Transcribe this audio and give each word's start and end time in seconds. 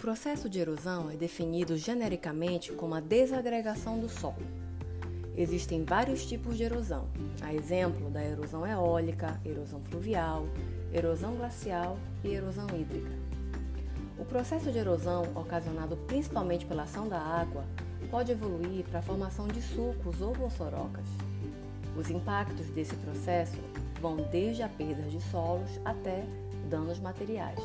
processo 0.00 0.48
de 0.48 0.58
erosão 0.58 1.10
é 1.10 1.14
definido 1.14 1.76
genericamente 1.76 2.72
como 2.72 2.94
a 2.94 3.00
desagregação 3.00 4.00
do 4.00 4.08
solo. 4.08 4.42
Existem 5.36 5.84
vários 5.84 6.24
tipos 6.24 6.56
de 6.56 6.62
erosão, 6.62 7.06
a 7.42 7.52
exemplo 7.52 8.10
da 8.10 8.24
erosão 8.24 8.66
eólica, 8.66 9.38
erosão 9.44 9.82
fluvial, 9.84 10.46
erosão 10.90 11.36
glacial 11.36 11.98
e 12.24 12.28
erosão 12.28 12.66
hídrica. 12.68 13.12
O 14.18 14.24
processo 14.24 14.72
de 14.72 14.78
erosão, 14.78 15.24
ocasionado 15.34 15.98
principalmente 16.06 16.64
pela 16.64 16.84
ação 16.84 17.06
da 17.06 17.20
água, 17.20 17.64
pode 18.10 18.32
evoluir 18.32 18.84
para 18.84 19.00
a 19.00 19.02
formação 19.02 19.46
de 19.48 19.60
sulcos 19.60 20.22
ou 20.22 20.32
bolsorocas. 20.32 21.06
Os 21.94 22.08
impactos 22.08 22.66
desse 22.70 22.96
processo 22.96 23.58
vão 24.00 24.16
desde 24.16 24.62
a 24.62 24.68
perda 24.68 25.02
de 25.02 25.20
solos 25.24 25.78
até 25.84 26.24
danos 26.70 26.98
materiais. 26.98 27.60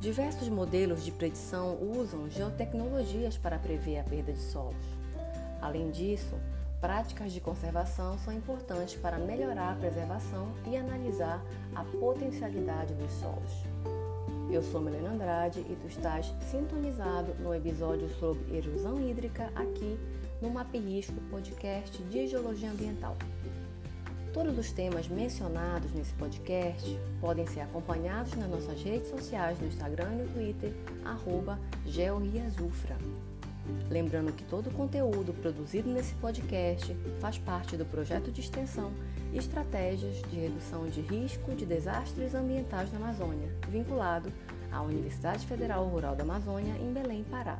Diversos 0.00 0.48
modelos 0.48 1.04
de 1.04 1.10
predição 1.10 1.76
usam 1.82 2.30
geotecnologias 2.30 3.36
para 3.36 3.58
prever 3.58 3.98
a 3.98 4.04
perda 4.04 4.32
de 4.32 4.38
solos. 4.38 4.76
Além 5.60 5.90
disso, 5.90 6.36
práticas 6.80 7.32
de 7.32 7.40
conservação 7.40 8.16
são 8.18 8.32
importantes 8.32 8.94
para 8.94 9.18
melhorar 9.18 9.72
a 9.72 9.74
preservação 9.74 10.52
e 10.70 10.76
analisar 10.76 11.44
a 11.74 11.82
potencialidade 11.82 12.94
dos 12.94 13.10
solos. 13.14 13.50
Eu 14.48 14.62
sou 14.62 14.80
Melena 14.80 15.10
Andrade 15.10 15.66
e 15.68 15.74
tu 15.74 15.88
estás 15.88 16.32
sintonizado 16.48 17.34
no 17.40 17.52
episódio 17.52 18.08
sobre 18.20 18.56
erosão 18.56 19.00
hídrica 19.00 19.50
aqui 19.56 19.98
no 20.40 20.48
Map 20.48 20.72
Risco 20.74 21.20
Podcast 21.28 22.00
de 22.04 22.28
Geologia 22.28 22.70
Ambiental. 22.70 23.16
Todos 24.38 24.56
os 24.56 24.70
temas 24.70 25.08
mencionados 25.08 25.92
nesse 25.92 26.14
podcast 26.14 26.96
podem 27.20 27.44
ser 27.44 27.58
acompanhados 27.62 28.36
nas 28.36 28.48
nossas 28.48 28.80
redes 28.80 29.10
sociais 29.10 29.58
no 29.58 29.66
Instagram 29.66 30.12
e 30.12 30.22
no 30.22 30.28
Twitter, 30.28 30.72
arroba 31.04 31.58
georriasufra. 31.84 32.96
Lembrando 33.90 34.32
que 34.32 34.44
todo 34.44 34.68
o 34.68 34.72
conteúdo 34.72 35.32
produzido 35.32 35.90
nesse 35.90 36.14
podcast 36.14 36.96
faz 37.18 37.36
parte 37.36 37.76
do 37.76 37.84
projeto 37.84 38.30
de 38.30 38.40
extensão 38.40 38.92
Estratégias 39.34 40.22
de 40.30 40.38
Redução 40.38 40.86
de 40.86 41.00
Risco 41.00 41.52
de 41.56 41.66
Desastres 41.66 42.32
Ambientais 42.32 42.92
na 42.92 42.98
Amazônia, 42.98 43.52
vinculado 43.68 44.32
à 44.70 44.80
Universidade 44.80 45.44
Federal 45.48 45.84
Rural 45.88 46.14
da 46.14 46.22
Amazônia, 46.22 46.76
em 46.76 46.92
Belém, 46.92 47.24
Pará. 47.24 47.58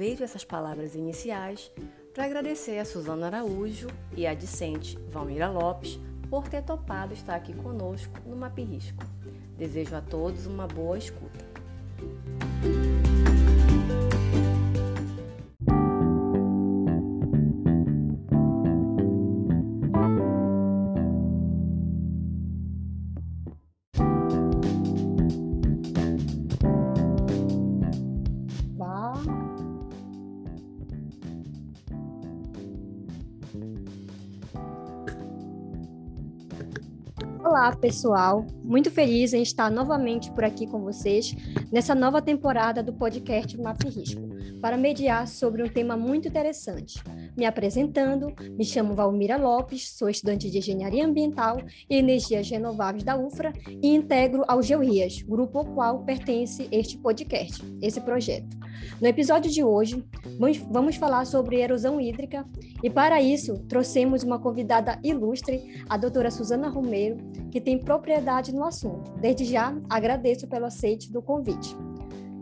Aproveito 0.00 0.24
essas 0.24 0.46
palavras 0.46 0.94
iniciais 0.94 1.70
para 2.14 2.24
agradecer 2.24 2.78
a 2.78 2.86
Suzana 2.86 3.26
Araújo 3.26 3.86
e 4.16 4.26
a 4.26 4.32
discente 4.32 4.96
Valmira 5.10 5.50
Lopes 5.50 6.00
por 6.30 6.48
ter 6.48 6.62
topado 6.62 7.12
estar 7.12 7.34
aqui 7.34 7.52
conosco 7.52 8.18
no 8.24 8.34
Map 8.34 8.56
Risco. 8.56 9.04
Desejo 9.58 9.94
a 9.94 10.00
todos 10.00 10.46
uma 10.46 10.66
boa 10.66 10.96
escuta. 10.96 11.44
Pessoal. 37.80 38.46
Muito 38.62 38.90
feliz 38.90 39.32
em 39.32 39.42
estar 39.42 39.70
novamente 39.70 40.30
por 40.30 40.44
aqui 40.44 40.66
com 40.66 40.80
vocês 40.80 41.34
nessa 41.72 41.94
nova 41.94 42.20
temporada 42.20 42.82
do 42.82 42.92
podcast 42.92 43.58
Map 43.58 43.82
Risco, 43.84 44.22
para 44.60 44.76
mediar 44.76 45.26
sobre 45.26 45.62
um 45.62 45.68
tema 45.68 45.96
muito 45.96 46.28
interessante. 46.28 47.02
Me 47.36 47.44
apresentando, 47.46 48.32
me 48.50 48.64
chamo 48.64 48.94
Valmira 48.94 49.36
Lopes, 49.36 49.90
sou 49.90 50.08
estudante 50.08 50.50
de 50.50 50.58
Engenharia 50.58 51.06
Ambiental 51.06 51.58
e 51.88 51.96
Energias 51.96 52.48
Renováveis 52.50 53.04
da 53.04 53.16
UFRA 53.16 53.52
e 53.66 53.94
integro 53.94 54.44
ao 54.48 54.62
GeoRias, 54.62 55.22
grupo 55.22 55.58
ao 55.58 55.64
qual 55.64 56.04
pertence 56.04 56.68
este 56.72 56.98
podcast, 56.98 57.62
esse 57.80 58.00
projeto. 58.00 58.58
No 59.00 59.06
episódio 59.06 59.50
de 59.50 59.62
hoje, 59.62 60.04
vamos 60.70 60.96
falar 60.96 61.24
sobre 61.24 61.60
erosão 61.60 62.00
hídrica 62.00 62.46
e, 62.82 62.90
para 62.90 63.20
isso, 63.22 63.58
trouxemos 63.68 64.22
uma 64.22 64.38
convidada 64.38 64.98
ilustre, 65.02 65.84
a 65.88 65.96
doutora 65.96 66.30
Suzana 66.30 66.68
Romero, 66.68 67.16
que 67.50 67.60
tem 67.60 67.78
propriedade 67.78 68.54
no 68.54 68.64
assunto. 68.64 69.12
Desde 69.20 69.44
já, 69.44 69.76
agradeço 69.88 70.46
pelo 70.46 70.66
aceite 70.66 71.12
do 71.12 71.22
convite. 71.22 71.76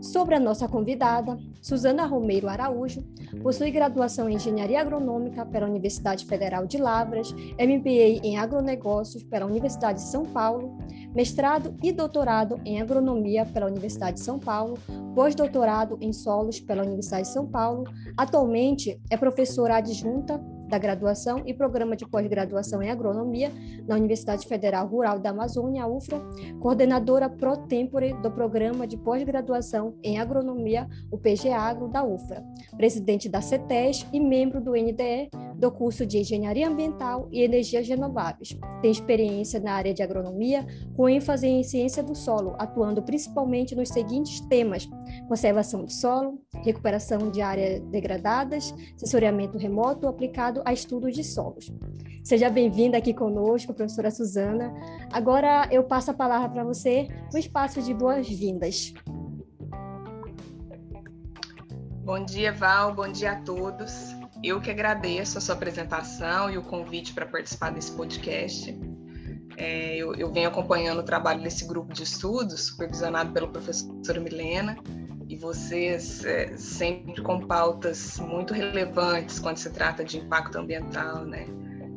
Sobre 0.01 0.33
a 0.33 0.39
nossa 0.39 0.67
convidada, 0.67 1.37
Suzana 1.61 2.05
Romero 2.05 2.47
Araújo, 2.47 3.03
possui 3.43 3.69
graduação 3.69 4.29
em 4.29 4.35
Engenharia 4.35 4.79
Agronômica 4.79 5.45
pela 5.45 5.67
Universidade 5.67 6.25
Federal 6.25 6.65
de 6.65 6.77
Lavras, 6.77 7.31
MBA 7.33 8.25
em 8.25 8.37
Agronegócios 8.37 9.23
pela 9.23 9.45
Universidade 9.45 9.99
de 9.99 10.05
São 10.05 10.23
Paulo, 10.23 10.77
mestrado 11.13 11.75
e 11.83 11.91
doutorado 11.91 12.61
em 12.63 12.81
Agronomia 12.81 13.45
pela 13.45 13.67
Universidade 13.67 14.17
de 14.17 14.23
São 14.23 14.39
Paulo, 14.39 14.77
pós-doutorado 15.13 15.97
em 15.99 16.13
Solos 16.13 16.61
pela 16.61 16.83
Universidade 16.83 17.27
de 17.27 17.33
São 17.33 17.45
Paulo. 17.45 17.83
Atualmente 18.15 19.01
é 19.09 19.17
professora 19.17 19.75
adjunta 19.75 20.41
da 20.69 20.77
graduação 20.77 21.41
e 21.45 21.53
programa 21.53 21.95
de 21.95 22.07
pós-graduação 22.07 22.81
em 22.81 22.89
agronomia 22.89 23.51
na 23.87 23.95
Universidade 23.95 24.47
Federal 24.47 24.87
Rural 24.87 25.19
da 25.19 25.31
Amazônia, 25.31 25.87
UFRA, 25.87 26.21
coordenadora 26.59 27.29
pro 27.29 27.57
tempore 27.57 28.13
do 28.21 28.31
programa 28.31 28.85
de 28.85 28.95
pós-graduação 28.97 29.95
em 30.03 30.19
agronomia, 30.19 30.87
o 31.11 31.17
PG 31.17 31.49
Agro 31.49 31.87
da 31.87 32.03
UFRA, 32.03 32.43
presidente 32.77 33.27
da 33.27 33.41
CETES 33.41 34.05
e 34.13 34.19
membro 34.19 34.61
do 34.61 34.71
NDE 34.71 35.29
do 35.59 35.69
curso 35.69 36.05
de 36.05 36.19
Engenharia 36.19 36.69
Ambiental 36.69 37.27
e 37.31 37.41
Energias 37.41 37.87
Renováveis. 37.87 38.57
Tem 38.81 38.89
experiência 38.89 39.59
na 39.59 39.73
área 39.73 39.93
de 39.93 40.01
agronomia, 40.01 40.65
com 40.95 41.09
ênfase 41.09 41.47
em 41.47 41.63
ciência 41.63 42.01
do 42.01 42.15
solo, 42.15 42.55
atuando 42.57 43.03
principalmente 43.03 43.75
nos 43.75 43.89
seguintes 43.89 44.39
temas: 44.41 44.87
conservação 45.27 45.83
de 45.83 45.93
solo, 45.93 46.39
recuperação 46.63 47.29
de 47.29 47.41
áreas 47.41 47.81
degradadas, 47.81 48.73
sensoriamento 48.95 49.57
remoto 49.57 50.07
aplicado 50.07 50.58
a 50.65 50.73
estudos 50.73 51.15
de 51.15 51.23
solos. 51.23 51.71
Seja 52.23 52.49
bem-vinda 52.49 52.97
aqui 52.97 53.13
conosco, 53.13 53.73
professora 53.73 54.11
Suzana. 54.11 54.73
Agora 55.11 55.67
eu 55.71 55.83
passo 55.83 56.11
a 56.11 56.13
palavra 56.13 56.49
para 56.49 56.63
você, 56.63 57.07
o 57.33 57.37
espaço 57.37 57.81
de 57.81 57.93
boas-vindas. 57.93 58.93
Bom 62.03 62.25
dia, 62.25 62.51
Val, 62.51 62.93
bom 62.93 63.11
dia 63.11 63.33
a 63.33 63.41
todos. 63.41 64.15
Eu 64.43 64.61
que 64.61 64.71
agradeço 64.71 65.37
a 65.37 65.41
sua 65.41 65.55
apresentação 65.55 66.49
e 66.49 66.57
o 66.57 66.63
convite 66.63 67.13
para 67.13 67.25
participar 67.25 67.71
desse 67.71 67.91
podcast. 67.91 68.75
É, 69.57 69.97
eu, 69.97 70.15
eu, 70.15 70.31
venho 70.31 70.47
acompanhando 70.47 70.99
o 70.99 71.03
trabalho 71.03 71.43
desse 71.43 71.67
grupo 71.67 71.93
de 71.93 72.03
estudos, 72.03 72.67
supervisionado 72.67 73.33
pelo 73.33 73.49
professor 73.49 74.19
Milena, 74.21 74.77
e 75.29 75.35
vocês 75.35 76.25
é, 76.25 76.57
sempre 76.57 77.21
com 77.21 77.39
pautas 77.39 78.19
muito 78.19 78.51
relevantes 78.51 79.37
quando 79.37 79.57
se 79.57 79.69
trata 79.69 80.03
de 80.03 80.17
impacto 80.17 80.57
ambiental, 80.57 81.23
né? 81.23 81.45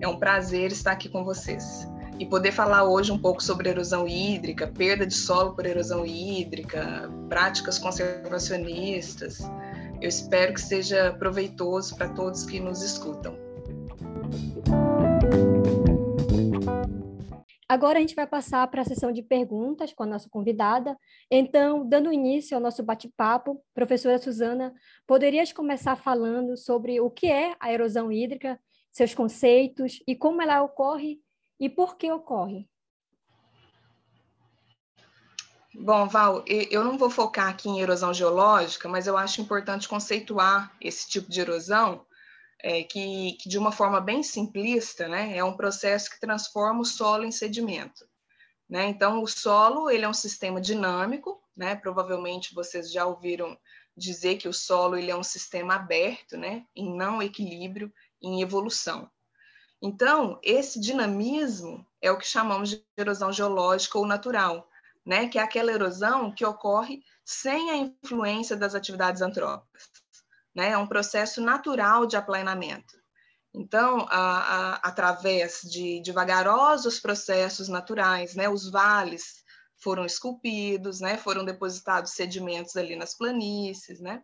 É 0.03 0.07
um 0.07 0.19
prazer 0.19 0.71
estar 0.71 0.93
aqui 0.93 1.09
com 1.09 1.25
vocês 1.25 1.89
e 2.19 2.27
poder 2.27 2.53
falar 2.53 2.85
hoje 2.85 3.11
um 3.11 3.19
pouco 3.19 3.43
sobre 3.43 3.71
erosão 3.71 4.07
hídrica, 4.07 4.67
perda 4.67 5.07
de 5.07 5.15
solo 5.15 5.55
por 5.55 5.65
erosão 5.65 6.05
hídrica, 6.05 7.11
práticas 7.31 7.79
conservacionistas. 7.79 9.41
Eu 10.01 10.11
espero 10.11 10.53
que 10.53 10.61
seja 10.61 11.13
proveitoso 11.19 11.97
para 11.97 12.11
todos 12.11 12.45
que 12.45 12.61
nos 12.61 12.83
escutam. 12.83 13.35
Agora 17.69 17.99
a 17.99 18.01
gente 18.01 18.15
vai 18.15 18.27
passar 18.27 18.67
para 18.69 18.83
a 18.83 18.85
sessão 18.85 19.13
de 19.13 19.23
perguntas 19.23 19.93
com 19.93 20.03
a 20.03 20.07
nossa 20.07 20.29
convidada. 20.29 20.97
Então, 21.31 21.89
dando 21.89 22.13
início 22.13 22.57
ao 22.57 22.61
nosso 22.61 22.83
bate-papo, 22.83 23.63
professora 23.75 24.19
Suzana, 24.19 24.75
poderias 25.07 25.53
começar 25.53 25.97
falando 25.97 26.57
sobre 26.57 27.01
o 27.01 27.11
que 27.11 27.27
é 27.27 27.57
a 27.59 27.73
erosão 27.73 28.13
hídrica, 28.13 28.61
seus 28.91 29.15
conceitos 29.15 30.03
e 30.07 30.15
como 30.15 30.43
ela 30.43 30.63
ocorre 30.63 31.21
e 31.59 31.69
por 31.69 31.97
que 31.97 32.11
ocorre? 32.11 32.69
Bom, 35.75 36.07
Val, 36.07 36.45
eu 36.47 36.85
não 36.85 36.99
vou 36.99 37.09
focar 37.09 37.49
aqui 37.49 37.67
em 37.67 37.81
erosão 37.81 38.13
geológica, 38.13 38.87
mas 38.89 39.07
eu 39.07 39.17
acho 39.17 39.41
importante 39.41 39.89
conceituar 39.89 40.77
esse 40.79 41.09
tipo 41.09 41.31
de 41.31 41.41
erosão 41.41 42.05
é, 42.63 42.83
que, 42.85 43.33
que, 43.41 43.49
de 43.49 43.59
uma 43.59 43.73
forma 43.73 44.01
bem 44.01 44.23
simplista, 44.23 45.09
né, 45.09 45.37
é 45.37 45.43
um 45.43 45.57
processo 45.57 46.09
que 46.11 46.21
transforma 46.21 46.81
o 46.81 46.85
solo 46.85 47.25
em 47.25 47.33
sedimento. 47.33 48.07
Né? 48.69 48.87
Então, 48.87 49.23
o 49.23 49.27
solo 49.27 49.91
ele 49.91 50.05
é 50.05 50.09
um 50.09 50.15
sistema 50.15 50.61
dinâmico, 50.61 51.43
né? 51.55 51.75
provavelmente 51.75 52.55
vocês 52.55 52.91
já 52.91 53.05
ouviram 53.05 53.59
dizer 53.95 54.37
que 54.37 54.49
o 54.49 54.53
solo 54.53 54.97
ele 54.97 55.11
é 55.11 55.17
um 55.17 55.23
sistema 55.23 55.75
aberto, 55.75 56.39
né? 56.39 56.65
em 56.75 56.97
não 56.97 57.23
equilíbrio, 57.23 57.93
em 58.23 58.41
evolução. 58.41 59.11
Então, 59.83 60.39
esse 60.43 60.81
dinamismo 60.81 61.85
é 62.01 62.11
o 62.11 62.17
que 62.17 62.27
chamamos 62.27 62.71
de 62.71 62.83
erosão 62.97 63.33
geológica 63.33 63.99
ou 63.99 64.07
natural, 64.07 64.67
né? 65.05 65.29
que 65.29 65.39
é 65.39 65.43
aquela 65.43 65.73
erosão 65.73 66.33
que 66.33 66.47
ocorre 66.47 67.03
sem 67.25 67.71
a 67.71 67.77
influência 67.77 68.57
das 68.57 68.75
atividades 68.75 69.21
antrópicas. 69.21 69.91
Né? 70.55 70.71
É 70.71 70.79
um 70.79 70.87
processo 70.87 71.41
natural 71.41 72.07
de 72.07 72.17
aplanamento. 72.17 73.01
Então, 73.55 74.07
a, 74.09 74.39
a, 74.39 74.75
através 74.77 75.61
de, 75.63 76.01
de 76.01 76.13
vagarosos 76.13 76.99
processos 76.99 77.69
naturais, 77.69 78.35
né? 78.35 78.49
os 78.49 78.71
vales 78.71 79.43
foram 79.79 80.07
esculpidos, 80.07 81.01
né? 81.01 81.19
foram 81.19 81.45
depositados 81.45 82.13
sedimentos 82.13 82.77
ali 82.77 82.97
nas 82.97 83.17
planícies, 83.17 84.01
né? 84.01 84.23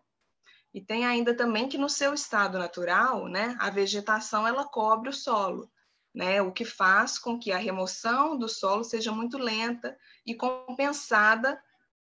E 0.72 0.80
tem 0.80 1.06
ainda 1.06 1.34
também 1.34 1.68
que 1.68 1.78
no 1.78 1.88
seu 1.88 2.12
estado 2.12 2.58
natural, 2.58 3.26
né, 3.26 3.56
a 3.58 3.70
vegetação 3.70 4.46
ela 4.46 4.64
cobre 4.64 5.08
o 5.08 5.12
solo, 5.12 5.70
né, 6.14 6.42
o 6.42 6.52
que 6.52 6.64
faz 6.64 7.18
com 7.18 7.38
que 7.38 7.52
a 7.52 7.58
remoção 7.58 8.36
do 8.36 8.48
solo 8.48 8.84
seja 8.84 9.10
muito 9.10 9.38
lenta 9.38 9.96
e 10.26 10.34
compensada 10.34 11.60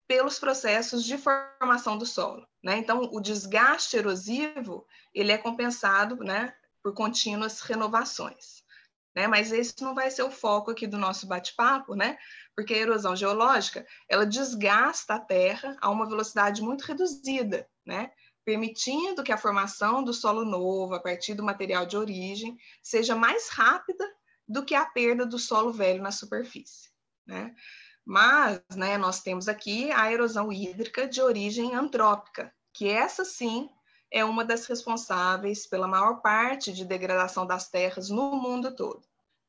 pelos 0.07 0.39
processos 0.39 1.04
de 1.04 1.18
formação 1.18 1.98
do 1.98 2.06
solo, 2.06 2.45
né? 2.63 2.77
Então, 2.77 3.09
o 3.11 3.19
desgaste 3.19 3.97
erosivo, 3.97 4.85
ele 5.13 5.31
é 5.31 5.38
compensado, 5.38 6.17
né, 6.17 6.53
por 6.81 6.94
contínuas 6.94 7.61
renovações. 7.61 8.63
Né? 9.15 9.27
Mas 9.27 9.51
esse 9.51 9.81
não 9.81 9.95
vai 9.95 10.11
ser 10.11 10.23
o 10.23 10.31
foco 10.31 10.71
aqui 10.71 10.85
do 10.85 10.97
nosso 10.97 11.27
bate-papo, 11.27 11.95
né? 11.95 12.17
Porque 12.56 12.73
a 12.73 12.77
erosão 12.77 13.15
geológica, 13.15 13.85
ela 14.07 14.25
desgasta 14.25 15.15
a 15.15 15.19
terra 15.19 15.75
a 15.81 15.89
uma 15.89 16.07
velocidade 16.07 16.61
muito 16.61 16.83
reduzida, 16.83 17.67
né? 17.85 18.11
permitindo 18.45 19.23
que 19.23 19.31
a 19.31 19.38
formação 19.38 20.03
do 20.03 20.11
solo 20.11 20.44
novo, 20.44 20.95
a 20.95 21.00
partir 21.00 21.35
do 21.35 21.44
material 21.44 21.85
de 21.85 21.95
origem, 21.95 22.57
seja 22.81 23.15
mais 23.15 23.47
rápida 23.50 24.03
do 24.47 24.65
que 24.65 24.73
a 24.73 24.85
perda 24.85 25.23
do 25.23 25.38
solo 25.38 25.71
velho 25.71 26.01
na 26.01 26.11
superfície. 26.11 26.89
Né? 27.27 27.53
Mas 28.09 28.59
né, 28.75 28.97
nós 28.97 29.21
temos 29.21 29.47
aqui 29.47 29.91
a 29.91 30.11
erosão 30.11 30.51
hídrica 30.51 31.07
de 31.07 31.21
origem 31.21 31.75
antrópica, 31.75 32.51
que 32.73 32.89
essa 32.89 33.23
sim 33.23 33.69
é 34.09 34.25
uma 34.25 34.44
das 34.44 34.65
responsáveis 34.65 35.67
pela 35.67 35.88
maior 35.88 36.19
parte 36.19 36.73
de 36.73 36.83
degradação 36.83 37.45
das 37.45 37.69
terras 37.69 38.09
no 38.09 38.31
mundo 38.31 38.75
todo. 38.75 39.03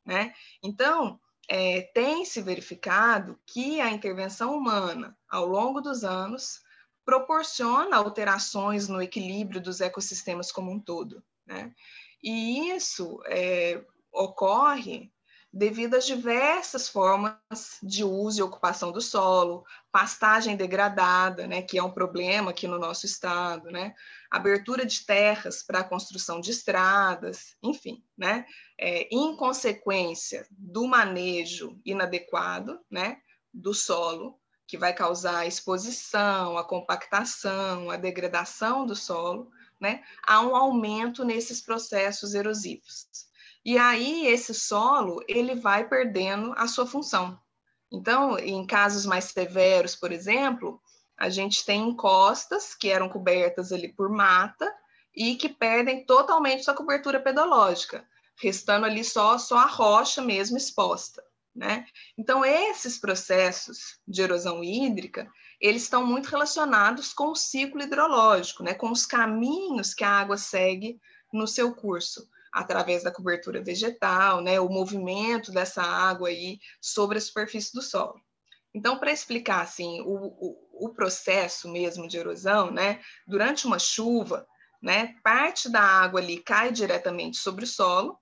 Né? 0.04 0.34
Então, 0.62 1.18
é, 1.48 1.80
tem 1.94 2.26
se 2.26 2.42
verificado 2.42 3.40
que 3.46 3.80
a 3.80 3.88
intervenção 3.88 4.54
humana, 4.54 5.16
ao 5.26 5.46
longo 5.46 5.80
dos 5.80 6.04
anos, 6.04 6.60
proporciona 7.02 7.96
alterações 7.96 8.88
no 8.88 9.00
equilíbrio 9.00 9.62
dos 9.62 9.80
ecossistemas 9.80 10.52
como 10.52 10.70
um 10.70 10.78
todo. 10.78 11.24
Né? 11.46 11.74
E 12.22 12.68
isso 12.68 13.22
é, 13.24 13.82
ocorre 14.12 15.10
devido 15.52 15.94
às 15.94 16.06
diversas 16.06 16.88
formas 16.88 17.36
de 17.82 18.04
uso 18.04 18.40
e 18.40 18.42
ocupação 18.42 18.92
do 18.92 19.00
solo, 19.00 19.64
pastagem 19.90 20.56
degradada, 20.56 21.46
né, 21.46 21.60
que 21.60 21.76
é 21.76 21.82
um 21.82 21.90
problema 21.90 22.50
aqui 22.50 22.68
no 22.68 22.78
nosso 22.78 23.04
estado, 23.04 23.70
né, 23.70 23.92
abertura 24.30 24.86
de 24.86 25.04
terras 25.04 25.62
para 25.62 25.80
a 25.80 25.84
construção 25.84 26.40
de 26.40 26.52
estradas, 26.52 27.56
enfim, 27.62 28.04
né, 28.16 28.46
é, 28.78 29.08
em 29.10 29.36
consequência 29.36 30.46
do 30.50 30.86
manejo 30.86 31.80
inadequado, 31.84 32.78
né, 32.88 33.18
do 33.52 33.74
solo, 33.74 34.38
que 34.68 34.78
vai 34.78 34.94
causar 34.94 35.38
a 35.38 35.46
exposição, 35.46 36.56
a 36.56 36.62
compactação, 36.62 37.90
a 37.90 37.96
degradação 37.96 38.86
do 38.86 38.94
solo, 38.94 39.50
né, 39.80 40.04
há 40.24 40.40
um 40.42 40.54
aumento 40.54 41.24
nesses 41.24 41.60
processos 41.60 42.34
erosivos. 42.34 43.29
E 43.64 43.76
aí 43.76 44.26
esse 44.26 44.54
solo 44.54 45.22
ele 45.28 45.54
vai 45.54 45.88
perdendo 45.88 46.54
a 46.56 46.66
sua 46.66 46.86
função. 46.86 47.38
Então, 47.92 48.38
em 48.38 48.66
casos 48.66 49.04
mais 49.04 49.24
severos, 49.24 49.96
por 49.96 50.12
exemplo, 50.12 50.80
a 51.18 51.28
gente 51.28 51.64
tem 51.64 51.88
encostas 51.88 52.74
que 52.74 52.88
eram 52.88 53.08
cobertas 53.08 53.72
ali 53.72 53.92
por 53.92 54.08
mata 54.08 54.72
e 55.14 55.36
que 55.36 55.48
perdem 55.48 56.06
totalmente 56.06 56.64
sua 56.64 56.74
cobertura 56.74 57.20
pedológica, 57.20 58.06
restando 58.40 58.86
ali 58.86 59.04
só, 59.04 59.36
só 59.36 59.58
a 59.58 59.66
rocha 59.66 60.22
mesmo 60.22 60.56
exposta. 60.56 61.22
Né? 61.54 61.84
Então, 62.16 62.44
esses 62.44 62.96
processos 62.96 63.98
de 64.06 64.22
erosão 64.22 64.62
hídrica, 64.62 65.28
eles 65.60 65.82
estão 65.82 66.06
muito 66.06 66.28
relacionados 66.28 67.12
com 67.12 67.32
o 67.32 67.36
ciclo 67.36 67.82
hidrológico, 67.82 68.62
né? 68.62 68.72
com 68.72 68.90
os 68.90 69.04
caminhos 69.04 69.92
que 69.92 70.04
a 70.04 70.10
água 70.10 70.38
segue 70.38 70.98
no 71.32 71.46
seu 71.46 71.74
curso, 71.74 72.26
através 72.52 73.02
da 73.02 73.12
cobertura 73.12 73.62
vegetal, 73.62 74.40
né? 74.40 74.58
o 74.60 74.68
movimento 74.68 75.52
dessa 75.52 75.82
água 75.82 76.28
aí 76.28 76.58
sobre 76.80 77.18
a 77.18 77.20
superfície 77.20 77.72
do 77.72 77.82
solo. 77.82 78.20
Então, 78.74 78.98
para 78.98 79.12
explicar 79.12 79.62
assim, 79.62 80.00
o, 80.02 80.14
o, 80.14 80.86
o, 80.86 80.94
processo 80.94 81.68
mesmo 81.68 82.06
de 82.06 82.16
erosão, 82.18 82.70
né? 82.70 83.00
durante 83.26 83.66
uma 83.66 83.78
chuva, 83.78 84.46
né? 84.82 85.14
parte 85.22 85.68
da 85.68 85.82
água 85.82 86.20
ali 86.20 86.40
cai 86.40 86.70
diretamente 86.70 87.36
sobre 87.36 87.64
o 87.64 87.68
solo, 87.68 88.18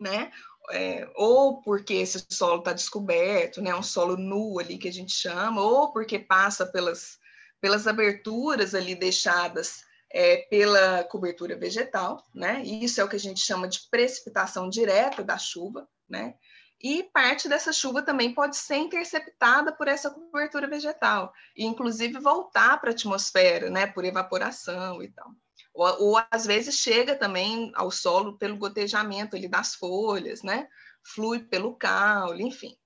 né? 0.00 0.30
é, 0.70 1.08
ou 1.14 1.62
porque 1.62 1.94
esse 1.94 2.24
solo 2.30 2.58
está 2.58 2.72
descoberto, 2.72 3.62
né, 3.62 3.74
um 3.74 3.82
solo 3.82 4.16
nu 4.16 4.58
ali 4.58 4.78
que 4.78 4.88
a 4.88 4.92
gente 4.92 5.12
chama, 5.12 5.60
ou 5.60 5.92
porque 5.92 6.18
passa 6.18 6.66
pelas, 6.66 7.18
pelas 7.60 7.86
aberturas 7.86 8.74
ali 8.74 8.94
deixadas 8.94 9.82
é, 10.10 10.38
pela 10.50 11.04
cobertura 11.04 11.56
vegetal, 11.56 12.24
né, 12.34 12.62
isso 12.62 13.00
é 13.00 13.04
o 13.04 13.08
que 13.08 13.16
a 13.16 13.20
gente 13.20 13.40
chama 13.40 13.68
de 13.68 13.80
precipitação 13.90 14.68
direta 14.68 15.22
da 15.22 15.38
chuva, 15.38 15.88
né, 16.08 16.34
e 16.80 17.02
parte 17.12 17.48
dessa 17.48 17.72
chuva 17.72 18.02
também 18.02 18.32
pode 18.32 18.56
ser 18.56 18.76
interceptada 18.76 19.72
por 19.72 19.88
essa 19.88 20.10
cobertura 20.10 20.68
vegetal, 20.68 21.32
e 21.56 21.64
inclusive 21.64 22.20
voltar 22.20 22.80
para 22.80 22.90
a 22.90 22.92
atmosfera, 22.92 23.68
né, 23.68 23.86
por 23.86 24.04
evaporação 24.04 25.02
e 25.02 25.10
tal. 25.10 25.28
Ou, 25.74 26.02
ou, 26.02 26.22
às 26.30 26.44
vezes 26.46 26.76
chega 26.76 27.14
também 27.14 27.70
ao 27.74 27.90
solo 27.90 28.36
pelo 28.36 28.56
gotejamento 28.56 29.36
ali 29.36 29.46
das 29.46 29.76
folhas, 29.76 30.42
né? 30.42 30.68
Flui 31.04 31.38
pelo 31.38 31.76
caule, 31.76 32.42
enfim. 32.42 32.76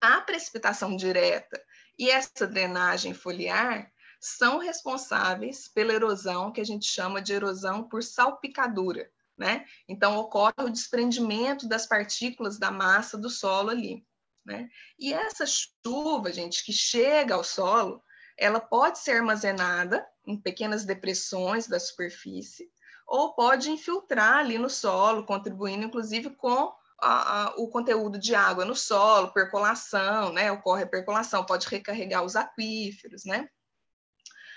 A 0.00 0.22
precipitação 0.22 0.96
direta 0.96 1.62
e 1.98 2.10
essa 2.10 2.46
drenagem 2.46 3.12
foliar 3.12 3.92
são 4.24 4.58
responsáveis 4.58 5.68
pela 5.68 5.92
erosão 5.92 6.50
que 6.50 6.60
a 6.60 6.64
gente 6.64 6.86
chama 6.86 7.20
de 7.20 7.34
erosão 7.34 7.86
por 7.86 8.02
salpicadura, 8.02 9.10
né? 9.36 9.66
Então 9.86 10.16
ocorre 10.16 10.54
o 10.60 10.70
desprendimento 10.70 11.68
das 11.68 11.86
partículas 11.86 12.58
da 12.58 12.70
massa 12.70 13.18
do 13.18 13.28
solo 13.28 13.68
ali, 13.68 14.06
né? 14.44 14.68
E 14.98 15.12
essa 15.12 15.44
chuva, 15.46 16.32
gente, 16.32 16.64
que 16.64 16.72
chega 16.72 17.34
ao 17.34 17.44
solo, 17.44 18.02
ela 18.38 18.60
pode 18.60 18.98
ser 18.98 19.12
armazenada 19.12 20.06
em 20.26 20.40
pequenas 20.40 20.86
depressões 20.86 21.66
da 21.66 21.78
superfície, 21.78 22.70
ou 23.06 23.34
pode 23.34 23.70
infiltrar 23.70 24.38
ali 24.38 24.56
no 24.56 24.70
solo, 24.70 25.26
contribuindo 25.26 25.84
inclusive 25.84 26.30
com 26.30 26.72
a, 26.98 27.42
a, 27.42 27.54
o 27.56 27.68
conteúdo 27.68 28.18
de 28.18 28.34
água 28.34 28.64
no 28.64 28.74
solo, 28.74 29.34
percolação, 29.34 30.32
né? 30.32 30.50
Ocorre 30.50 30.84
a 30.84 30.88
percolação, 30.88 31.44
pode 31.44 31.68
recarregar 31.68 32.24
os 32.24 32.34
aquíferos, 32.36 33.26
né? 33.26 33.50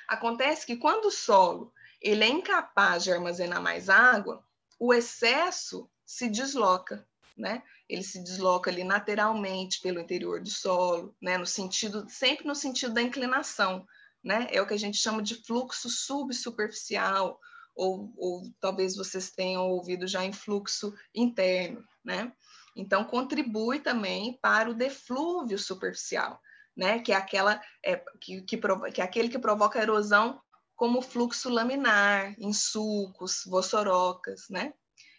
Acontece 0.07 0.65
que 0.65 0.77
quando 0.77 1.05
o 1.05 1.11
solo 1.11 1.73
ele 2.01 2.23
é 2.23 2.27
incapaz 2.27 3.03
de 3.03 3.11
armazenar 3.11 3.61
mais 3.61 3.89
água, 3.89 4.43
o 4.79 4.93
excesso 4.93 5.89
se 6.05 6.29
desloca, 6.29 7.05
né? 7.35 7.63
Ele 7.89 8.03
se 8.03 8.23
desloca 8.23 8.69
ali 8.69 8.83
lateralmente 8.83 9.81
pelo 9.81 9.99
interior 9.99 10.41
do 10.41 10.49
solo, 10.49 11.15
né? 11.21 11.37
No 11.37 11.45
sentido, 11.45 12.05
sempre 12.09 12.45
no 12.45 12.55
sentido 12.55 12.93
da 12.93 13.01
inclinação, 13.01 13.85
né? 14.23 14.47
É 14.51 14.61
o 14.61 14.67
que 14.67 14.73
a 14.73 14.79
gente 14.79 14.97
chama 14.97 15.21
de 15.21 15.35
fluxo 15.43 15.89
subsuperficial, 15.89 17.39
ou, 17.75 18.13
ou 18.17 18.43
talvez 18.59 18.95
vocês 18.95 19.31
tenham 19.31 19.69
ouvido 19.69 20.07
já 20.07 20.23
em 20.23 20.33
fluxo 20.33 20.93
interno, 21.13 21.83
né? 22.03 22.31
Então, 22.75 23.03
contribui 23.03 23.79
também 23.79 24.37
para 24.41 24.69
o 24.69 24.73
deflúvio 24.73 25.57
superficial, 25.57 26.39
né? 26.77 26.99
Que 26.99 27.11
é 27.11 27.15
aquela 27.15 27.61
é, 27.83 27.97
que, 28.21 28.41
que, 28.43 28.57
que 28.93 29.01
é 29.01 29.03
aquele 29.03 29.29
que 29.29 29.39
provoca 29.39 29.81
erosão 29.81 30.39
como 30.75 31.01
fluxo 31.01 31.49
laminar, 31.49 32.35
em 32.37 32.53
sulcos, 32.53 33.41
vossorocas, 33.47 34.47
né? 34.49 34.73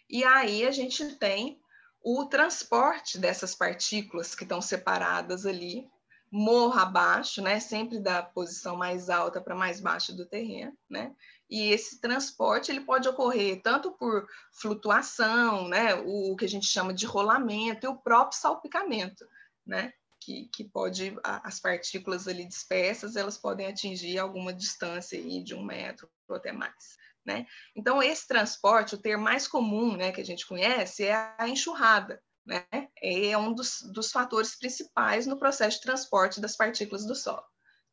E 0.09 0.23
aí 0.23 0.65
a 0.65 0.71
gente 0.71 1.15
tem 1.17 1.59
o 2.01 2.25
transporte 2.25 3.17
dessas 3.17 3.53
partículas 3.53 4.33
que 4.33 4.43
estão 4.43 4.61
separadas 4.61 5.45
ali 5.45 5.85
morro 6.31 6.79
abaixo, 6.79 7.41
né? 7.41 7.59
Sempre 7.59 7.99
da 7.99 8.21
posição 8.23 8.75
mais 8.75 9.09
alta 9.09 9.41
para 9.41 9.55
mais 9.55 9.81
baixa 9.81 10.13
do 10.13 10.25
terreno, 10.25 10.75
né? 10.89 11.13
E 11.49 11.71
esse 11.71 11.99
transporte 11.99 12.71
ele 12.71 12.81
pode 12.81 13.09
ocorrer 13.09 13.61
tanto 13.61 13.91
por 13.93 14.27
flutuação, 14.53 15.67
né? 15.67 15.95
O, 15.95 16.35
que 16.35 16.45
a 16.45 16.49
gente 16.49 16.67
chama 16.67 16.93
de 16.93 17.05
rolamento 17.05 17.85
e 17.85 17.89
o 17.89 17.97
próprio 17.97 18.39
salpicamento, 18.39 19.27
né? 19.65 19.91
Que, 20.21 20.49
que 20.53 20.63
pode, 20.63 21.15
as 21.23 21.59
partículas 21.59 22.27
ali 22.27 22.45
dispersas, 22.45 23.15
elas 23.15 23.37
podem 23.37 23.67
atingir 23.67 24.17
alguma 24.19 24.53
distância 24.53 25.17
aí 25.17 25.43
de 25.43 25.55
um 25.55 25.63
metro 25.63 26.09
ou 26.27 26.35
até 26.35 26.51
mais. 26.51 26.97
Né? 27.25 27.45
Então, 27.75 28.01
esse 28.01 28.27
transporte, 28.27 28.95
o 28.95 29.01
termo 29.01 29.23
mais 29.23 29.47
comum 29.47 29.95
né, 29.95 30.11
que 30.11 30.21
a 30.21 30.25
gente 30.25 30.47
conhece 30.47 31.05
é 31.05 31.35
a 31.37 31.47
enxurrada. 31.47 32.21
Né? 32.45 32.65
É 33.01 33.37
um 33.37 33.53
dos, 33.53 33.81
dos 33.93 34.11
fatores 34.11 34.57
principais 34.57 35.27
no 35.27 35.37
processo 35.37 35.77
de 35.77 35.83
transporte 35.83 36.41
das 36.41 36.55
partículas 36.55 37.05
do 37.05 37.13
solo. 37.13 37.45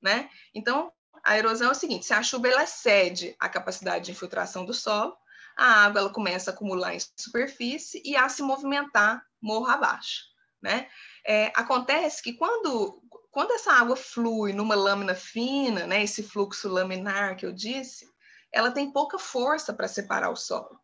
Né? 0.02 0.30
Então, 0.54 0.92
a 1.24 1.36
erosão 1.36 1.68
é 1.68 1.72
o 1.72 1.74
seguinte: 1.74 2.06
se 2.06 2.14
a 2.14 2.22
chuva 2.22 2.48
ela 2.48 2.62
excede 2.62 3.36
a 3.38 3.48
capacidade 3.48 4.06
de 4.06 4.12
infiltração 4.12 4.64
do 4.64 4.72
solo, 4.72 5.16
a 5.56 5.84
água 5.84 6.00
ela 6.00 6.10
começa 6.10 6.50
a 6.50 6.54
acumular 6.54 6.94
em 6.94 6.98
superfície 7.18 8.00
e 8.04 8.16
a 8.16 8.28
se 8.28 8.42
movimentar 8.42 9.24
morro 9.40 9.66
abaixo. 9.66 10.24
Né? 10.62 10.88
É, 11.26 11.52
acontece 11.56 12.22
que 12.22 12.34
quando, 12.34 13.02
quando 13.32 13.52
essa 13.52 13.72
água 13.72 13.96
flui 13.96 14.52
numa 14.52 14.76
lâmina 14.76 15.14
fina, 15.14 15.86
né, 15.86 16.04
esse 16.04 16.22
fluxo 16.22 16.68
laminar 16.68 17.36
que 17.36 17.44
eu 17.44 17.52
disse, 17.52 18.08
ela 18.52 18.70
tem 18.70 18.92
pouca 18.92 19.18
força 19.18 19.74
para 19.74 19.88
separar 19.88 20.30
o 20.30 20.36
solo, 20.36 20.80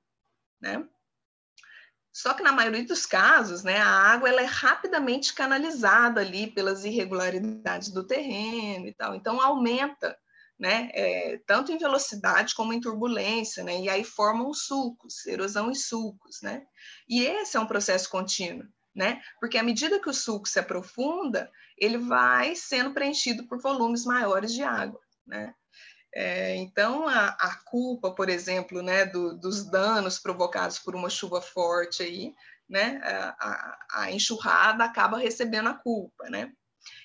né? 0.61 0.85
Só 2.13 2.35
que 2.35 2.43
na 2.43 2.53
maioria 2.53 2.85
dos 2.85 3.07
casos, 3.07 3.63
né, 3.63 3.79
a 3.79 3.89
água 3.89 4.29
ela 4.29 4.43
é 4.43 4.45
rapidamente 4.45 5.33
canalizada 5.33 6.21
ali 6.21 6.47
pelas 6.53 6.85
irregularidades 6.85 7.89
do 7.89 8.05
terreno 8.07 8.87
e 8.87 8.93
tal, 8.93 9.15
então 9.15 9.41
aumenta, 9.41 10.19
né, 10.59 10.91
é, 10.93 11.41
tanto 11.47 11.73
em 11.73 11.79
velocidade 11.79 12.55
como 12.55 12.73
em 12.73 12.81
turbulência, 12.81 13.65
né, 13.65 13.81
e 13.81 13.89
aí 13.89 14.05
formam 14.05 14.53
sulcos, 14.53 15.25
erosão 15.25 15.71
e 15.71 15.77
sulcos, 15.77 16.43
né, 16.43 16.67
e 17.09 17.25
esse 17.25 17.57
é 17.57 17.61
um 17.61 17.67
processo 17.67 18.11
contínuo, 18.11 18.67
né, 18.95 19.23
porque 19.41 19.59
à 19.59 19.63
medida 19.63 20.01
que 20.01 20.11
o 20.11 20.15
sulco 20.15 20.49
se 20.49 20.59
aprofunda, 20.59 21.51
ele 21.79 21.99
vai 21.99 22.55
sendo 22.55 22.93
preenchido 22.93 23.47
por 23.47 23.61
volumes 23.61 24.05
maiores 24.05 24.53
de 24.53 24.63
água, 24.63 25.01
né, 25.27 25.55
é, 26.15 26.57
então, 26.57 27.09
a, 27.09 27.29
a, 27.29 27.55
culpa, 27.65 28.15
por 28.15 28.29
exemplo, 28.29 28.83
né, 28.83 29.07
do, 29.07 29.35
dos 29.39 29.65
danos 29.65 30.19
provocados 30.19 30.79
por 30.79 30.95
uma 30.95 31.09
chuva 31.09 31.41
forte 31.41 32.03
aí, 32.03 32.35
né, 32.69 33.01
a, 33.03 33.79
a, 33.93 34.13
enxurrada 34.13 34.85
acaba 34.85 35.17
recebendo 35.17 35.69
a 35.69 35.75
culpa, 35.75 36.29
né? 36.29 36.53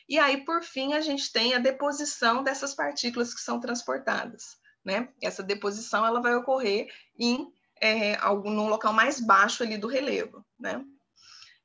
E 0.10 0.17
aí, 0.17 0.44
por 0.44 0.63
fim, 0.63 0.94
a 0.94 1.01
gente 1.01 1.32
tem 1.32 1.53
a 1.53 1.60
deposição 1.60 2.44
dessas 2.44 2.74
partículas 2.74 3.34
que 3.34 3.41
são 3.41 3.60
transportadas, 3.60 4.58
né? 4.84 5.10
Essa 5.22 5.44
deposição 5.44 6.06
ela 6.06 6.22
vai 6.22 6.36
ocorrer 6.36 6.88
em 7.17 7.51
é, 7.82 8.15
algum 8.15 8.50
num 8.50 8.70
local 8.70 8.94
mais 8.94 9.20
baixo 9.20 9.63
ali 9.63 9.77
do 9.77 9.88
relevo, 9.88 10.46
né? 10.60 10.84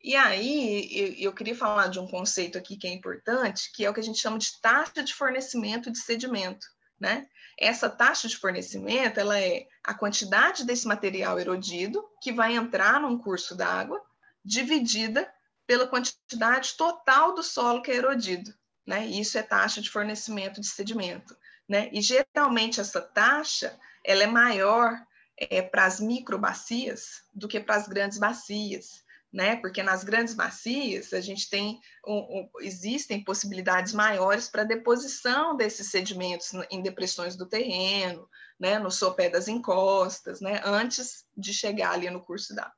E 0.03 0.17
aí, 0.17 0.89
eu, 0.91 1.29
eu 1.29 1.33
queria 1.33 1.55
falar 1.55 1.89
de 1.89 2.01
um 2.01 2.09
conceito 2.09 2.59
aqui 2.59 2.77
que 2.77 2.87
é 2.87 2.93
importante, 2.93 3.71
que 3.73 3.85
é 3.85 3.91
o 3.91 3.95
que 3.95 4.01
a 4.01 4.03
gente 4.03 4.19
chama 4.19 4.39
de 4.39 4.61
taxa 4.61 5.03
de 5.03 5.15
fornecimento 5.15 5.91
de 5.91 5.99
sedimento 5.99 6.67
né? 7.03 7.27
Essa 7.59 7.91
taxa 7.91 8.29
de 8.29 8.37
fornecimento 8.37 9.19
ela 9.19 9.39
é 9.39 9.67
a 9.83 9.93
quantidade 9.93 10.65
desse 10.65 10.87
material 10.87 11.39
erodido 11.39 12.09
que 12.23 12.33
vai 12.33 12.55
entrar 12.55 13.01
num 13.01 13.19
curso 13.19 13.57
d'água, 13.57 14.01
dividida 14.45 15.29
pela 15.67 15.87
quantidade 15.89 16.75
total 16.77 17.35
do 17.35 17.43
solo 17.43 17.83
que 17.83 17.91
é 17.91 17.97
erodido. 17.97 18.55
Né? 18.87 19.05
Isso 19.07 19.37
é 19.37 19.43
taxa 19.43 19.81
de 19.81 19.91
fornecimento 19.91 20.61
de 20.61 20.69
sedimento. 20.69 21.37
Né? 21.69 21.91
E 21.93 22.01
geralmente 22.01 22.81
essa 22.81 23.01
taxa 23.01 23.77
ela 24.05 24.23
é 24.23 24.27
maior 24.27 24.97
é, 25.37 25.61
para 25.61 25.85
as 25.85 25.99
microbacias 25.99 27.25
do 27.35 27.49
que 27.49 27.59
para 27.59 27.75
as 27.75 27.89
grandes 27.89 28.19
bacias 28.19 29.03
né? 29.33 29.57
Porque 29.57 29.83
nas 29.83 30.05
grandes 30.05 30.35
bacias 30.35 31.13
a 31.13 31.21
gente 31.21 31.49
tem 31.49 31.81
um, 32.07 32.41
um, 32.41 32.51
existem 32.61 33.25
possibilidades 33.25 33.93
maiores 33.93 34.49
para 34.49 34.63
deposição 34.65 35.57
desses 35.57 35.91
sedimentos 35.91 36.53
em 36.71 36.83
depressões 36.83 37.35
do 37.35 37.49
terreno, 37.49 38.29
né? 38.61 38.79
No 38.79 38.91
sopé 38.91 39.31
das 39.31 39.49
encostas, 39.49 40.41
né? 40.41 40.61
Antes 40.65 41.25
de 41.37 41.55
chegar 41.55 41.93
ali 41.93 42.11
no 42.11 42.23
curso 42.23 42.55
d'água. 42.55 42.75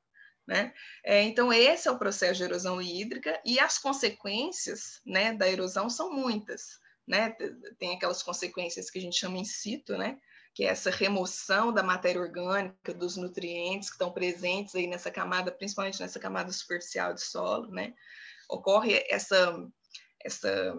Né? 0.46 0.74
É, 1.02 1.22
então, 1.22 1.50
esse 1.50 1.88
é 1.88 1.90
o 1.90 1.98
processo 1.98 2.34
de 2.34 2.42
erosão 2.42 2.80
hídrica 2.80 3.40
e 3.46 3.58
as 3.58 3.78
consequências 3.78 5.00
né, 5.04 5.32
da 5.32 5.48
erosão 5.48 5.88
são 5.88 6.12
muitas. 6.12 6.78
Né? 7.08 7.30
Tem 7.78 7.94
aquelas 7.94 8.22
consequências 8.22 8.90
que 8.90 8.98
a 8.98 9.00
gente 9.00 9.18
chama 9.18 9.38
in 9.38 9.44
situ, 9.44 9.96
né? 9.96 10.18
Que 10.54 10.64
é 10.64 10.68
essa 10.68 10.88
remoção 10.88 11.72
da 11.72 11.82
matéria 11.82 12.20
orgânica, 12.20 12.94
dos 12.94 13.16
nutrientes 13.16 13.88
que 13.88 13.96
estão 13.96 14.12
presentes 14.12 14.74
aí 14.76 14.86
nessa 14.86 15.10
camada, 15.10 15.50
principalmente 15.50 16.00
nessa 16.00 16.20
camada 16.20 16.52
superficial 16.52 17.12
de 17.12 17.22
solo, 17.22 17.72
né? 17.72 17.92
Ocorre 18.48 19.04
essa, 19.10 19.52
essa 20.24 20.72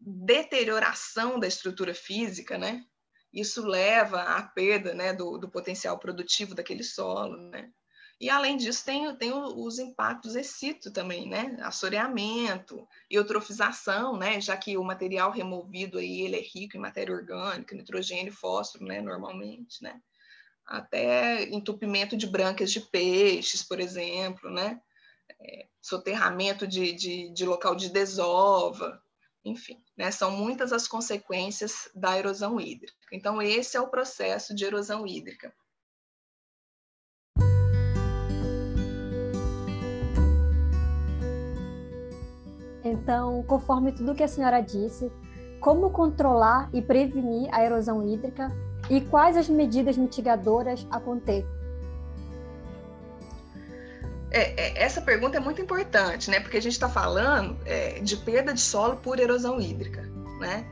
deterioração 0.00 1.38
da 1.38 1.46
estrutura 1.46 1.94
física, 1.94 2.58
né? 2.58 2.84
Isso 3.32 3.64
leva 3.64 4.22
à 4.22 4.42
perda 4.42 4.92
né, 4.92 5.12
do, 5.12 5.38
do 5.38 5.48
potencial 5.48 5.98
produtivo 5.98 6.54
daquele 6.54 6.82
solo, 6.82 7.36
né? 7.50 7.70
E 8.18 8.30
além 8.30 8.56
disso, 8.56 8.82
tem, 8.84 9.14
tem 9.16 9.30
os 9.32 9.78
impactos 9.78 10.36
excito 10.36 10.90
também, 10.90 11.28
né? 11.28 11.56
Assoreamento, 11.60 12.88
eutrofização, 13.10 14.16
né? 14.16 14.40
Já 14.40 14.56
que 14.56 14.78
o 14.78 14.82
material 14.82 15.30
removido 15.30 15.98
aí 15.98 16.22
ele 16.22 16.36
é 16.36 16.40
rico 16.40 16.76
em 16.76 16.80
matéria 16.80 17.14
orgânica, 17.14 17.76
nitrogênio 17.76 18.28
e 18.28 18.34
fósforo, 18.34 18.86
né? 18.86 19.02
Normalmente, 19.02 19.82
né? 19.82 20.00
Até 20.64 21.44
entupimento 21.44 22.16
de 22.16 22.26
brancas 22.26 22.72
de 22.72 22.80
peixes, 22.80 23.62
por 23.62 23.80
exemplo, 23.80 24.50
né? 24.50 24.80
É, 25.38 25.66
soterramento 25.82 26.66
de, 26.66 26.92
de, 26.92 27.28
de 27.28 27.44
local 27.44 27.74
de 27.74 27.90
desova, 27.90 29.02
enfim, 29.44 29.78
né? 29.94 30.10
São 30.10 30.30
muitas 30.30 30.72
as 30.72 30.88
consequências 30.88 31.90
da 31.94 32.18
erosão 32.18 32.58
hídrica. 32.58 32.96
Então, 33.12 33.42
esse 33.42 33.76
é 33.76 33.80
o 33.80 33.90
processo 33.90 34.54
de 34.54 34.64
erosão 34.64 35.06
hídrica. 35.06 35.54
Então, 42.86 43.42
conforme 43.42 43.92
tudo 43.92 44.14
que 44.14 44.22
a 44.22 44.28
senhora 44.28 44.60
disse, 44.60 45.10
como 45.60 45.90
controlar 45.90 46.70
e 46.72 46.80
prevenir 46.80 47.48
a 47.52 47.64
erosão 47.64 48.06
hídrica 48.06 48.48
e 48.88 49.00
quais 49.00 49.36
as 49.36 49.48
medidas 49.48 49.96
mitigadoras 49.96 50.86
a 50.90 51.00
conter? 51.00 51.44
É, 54.30 54.60
é, 54.60 54.82
essa 54.82 55.00
pergunta 55.00 55.38
é 55.38 55.40
muito 55.40 55.60
importante, 55.60 56.30
né? 56.30 56.40
Porque 56.40 56.58
a 56.58 56.62
gente 56.62 56.72
está 56.72 56.88
falando 56.88 57.58
é, 57.64 58.00
de 58.00 58.16
perda 58.18 58.52
de 58.52 58.60
solo 58.60 58.96
por 58.96 59.18
erosão 59.18 59.60
hídrica, 59.60 60.02
né? 60.40 60.64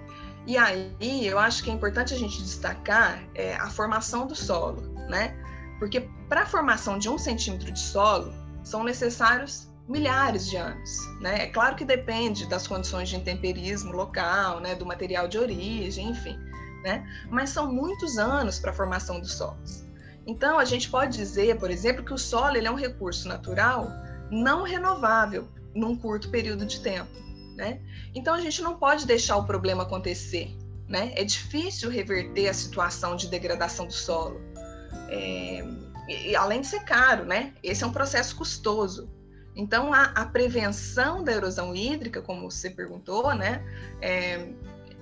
E 0.46 0.56
aí 0.58 1.26
eu 1.26 1.38
acho 1.38 1.64
que 1.64 1.70
é 1.70 1.72
importante 1.72 2.12
a 2.12 2.16
gente 2.16 2.42
destacar 2.42 3.24
é, 3.34 3.56
a 3.56 3.68
formação 3.70 4.26
do 4.26 4.34
solo, 4.34 4.82
né? 5.08 5.34
Porque 5.78 6.08
para 6.28 6.42
a 6.42 6.46
formação 6.46 6.98
de 6.98 7.08
um 7.08 7.18
centímetro 7.18 7.72
de 7.72 7.80
solo 7.80 8.32
são 8.62 8.84
necessários 8.84 9.68
milhares 9.88 10.48
de 10.48 10.56
anos. 10.56 10.98
Né? 11.20 11.44
É 11.44 11.46
claro 11.46 11.76
que 11.76 11.84
depende 11.84 12.46
das 12.46 12.66
condições 12.66 13.08
de 13.08 13.16
intemperismo 13.16 13.92
local, 13.92 14.60
né? 14.60 14.74
do 14.74 14.86
material 14.86 15.28
de 15.28 15.38
origem, 15.38 16.08
enfim. 16.10 16.38
Né? 16.82 17.06
Mas 17.30 17.50
são 17.50 17.72
muitos 17.72 18.18
anos 18.18 18.58
para 18.58 18.70
a 18.70 18.74
formação 18.74 19.20
dos 19.20 19.34
solos. 19.34 19.84
Então, 20.26 20.58
a 20.58 20.64
gente 20.64 20.88
pode 20.88 21.16
dizer, 21.16 21.58
por 21.58 21.70
exemplo, 21.70 22.04
que 22.04 22.12
o 22.12 22.18
solo 22.18 22.56
ele 22.56 22.66
é 22.66 22.70
um 22.70 22.76
recurso 22.76 23.28
natural 23.28 23.90
não 24.30 24.62
renovável 24.62 25.48
num 25.74 25.96
curto 25.96 26.30
período 26.30 26.64
de 26.64 26.80
tempo. 26.80 27.12
Né? 27.56 27.80
Então, 28.14 28.34
a 28.34 28.40
gente 28.40 28.62
não 28.62 28.76
pode 28.76 29.06
deixar 29.06 29.36
o 29.36 29.44
problema 29.44 29.82
acontecer. 29.82 30.56
Né? 30.88 31.12
É 31.14 31.24
difícil 31.24 31.90
reverter 31.90 32.48
a 32.48 32.54
situação 32.54 33.16
de 33.16 33.28
degradação 33.28 33.86
do 33.86 33.92
solo. 33.92 34.40
É... 35.08 35.64
E, 36.08 36.36
além 36.36 36.60
de 36.60 36.66
ser 36.66 36.80
caro, 36.80 37.24
né? 37.24 37.54
Esse 37.62 37.82
é 37.82 37.86
um 37.86 37.92
processo 37.92 38.36
custoso. 38.36 39.08
Então, 39.56 39.92
a, 39.94 40.04
a, 40.14 40.26
prevenção 40.26 41.22
da 41.22 41.32
erosão 41.32 41.74
hídrica, 41.74 42.20
como 42.20 42.50
você 42.50 42.68
perguntou, 42.70 43.34
né, 43.34 43.62
é, 44.00 44.48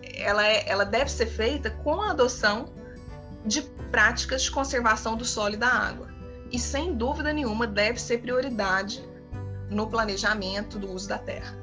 ela, 0.02 0.46
é, 0.46 0.68
ela 0.68 0.84
deve 0.84 1.10
ser 1.10 1.26
feita 1.26 1.70
com 1.70 2.00
a 2.02 2.10
adoção 2.10 2.72
de 3.46 3.62
práticas 3.90 4.42
de 4.42 4.50
conservação 4.50 5.16
do 5.16 5.24
solo 5.24 5.54
e 5.54 5.56
da 5.56 5.68
água. 5.68 6.08
E, 6.50 6.58
sem 6.58 6.94
dúvida 6.94 7.32
nenhuma, 7.32 7.66
deve 7.66 8.00
ser 8.00 8.18
prioridade 8.18 9.02
no 9.70 9.88
planejamento 9.88 10.78
do 10.78 10.92
uso 10.92 11.08
da 11.08 11.18
terra. 11.18 11.56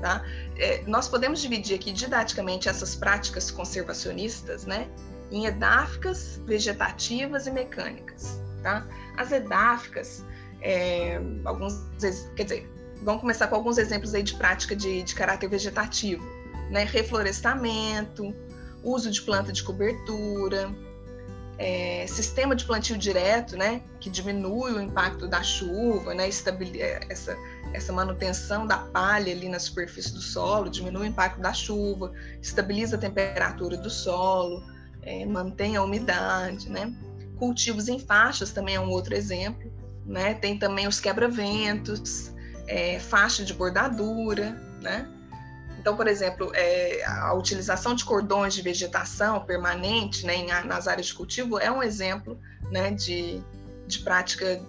Tá? 0.00 0.24
É, 0.56 0.82
nós 0.86 1.08
podemos 1.08 1.40
dividir 1.40 1.76
aqui 1.76 1.92
didaticamente 1.92 2.68
essas 2.68 2.96
práticas 2.96 3.50
conservacionistas 3.50 4.64
né, 4.64 4.88
em 5.30 5.44
edáficas, 5.46 6.40
vegetativas 6.46 7.46
e 7.46 7.50
mecânicas. 7.50 8.40
Tá? 8.62 8.86
As 9.16 9.30
edáficas 9.30 10.24
é, 10.62 11.20
alguns, 11.44 11.74
quer 12.36 12.44
dizer, 12.44 12.72
vamos 13.02 13.20
começar 13.20 13.48
com 13.48 13.56
alguns 13.56 13.78
exemplos 13.78 14.14
aí 14.14 14.22
de 14.22 14.34
prática 14.34 14.74
de, 14.76 15.02
de 15.02 15.14
caráter 15.14 15.48
vegetativo, 15.48 16.24
né? 16.70 16.84
Reflorestamento, 16.84 18.34
uso 18.82 19.10
de 19.10 19.20
planta 19.22 19.52
de 19.52 19.62
cobertura, 19.62 20.72
é, 21.58 22.06
sistema 22.06 22.54
de 22.54 22.64
plantio 22.64 22.96
direto, 22.96 23.56
né? 23.56 23.82
Que 24.00 24.08
diminui 24.08 24.72
o 24.72 24.80
impacto 24.80 25.26
da 25.26 25.42
chuva, 25.42 26.14
né? 26.14 26.28
Estabil 26.28 26.80
essa, 27.08 27.36
essa 27.72 27.92
manutenção 27.92 28.64
da 28.64 28.78
palha 28.78 29.32
ali 29.32 29.48
na 29.48 29.58
superfície 29.58 30.12
do 30.12 30.20
solo, 30.20 30.70
diminui 30.70 31.02
o 31.02 31.06
impacto 31.06 31.40
da 31.40 31.52
chuva, 31.52 32.12
estabiliza 32.40 32.96
a 32.96 32.98
temperatura 33.00 33.76
do 33.76 33.90
solo, 33.90 34.62
é, 35.02 35.26
mantém 35.26 35.76
a 35.76 35.82
umidade, 35.82 36.70
né? 36.70 36.94
Cultivos 37.36 37.88
em 37.88 37.98
faixas 37.98 38.52
também 38.52 38.76
é 38.76 38.80
um 38.80 38.88
outro 38.88 39.14
exemplo, 39.14 39.71
né? 40.04 40.34
Tem 40.34 40.58
também 40.58 40.86
os 40.86 41.00
quebra-ventos, 41.00 42.32
é, 42.66 42.98
faixa 42.98 43.44
de 43.44 43.52
bordadura, 43.52 44.50
né? 44.80 45.08
Então, 45.78 45.96
por 45.96 46.06
exemplo, 46.06 46.52
é, 46.54 47.04
a 47.04 47.34
utilização 47.34 47.94
de 47.94 48.04
cordões 48.04 48.54
de 48.54 48.62
vegetação 48.62 49.44
permanente 49.44 50.24
né, 50.24 50.36
em, 50.36 50.46
nas 50.64 50.86
áreas 50.86 51.08
de 51.08 51.14
cultivo 51.14 51.58
é 51.58 51.72
um 51.72 51.82
exemplo 51.82 52.38
né, 52.70 52.92
de, 52.92 53.42
de 53.88 53.98
prática 53.98 54.62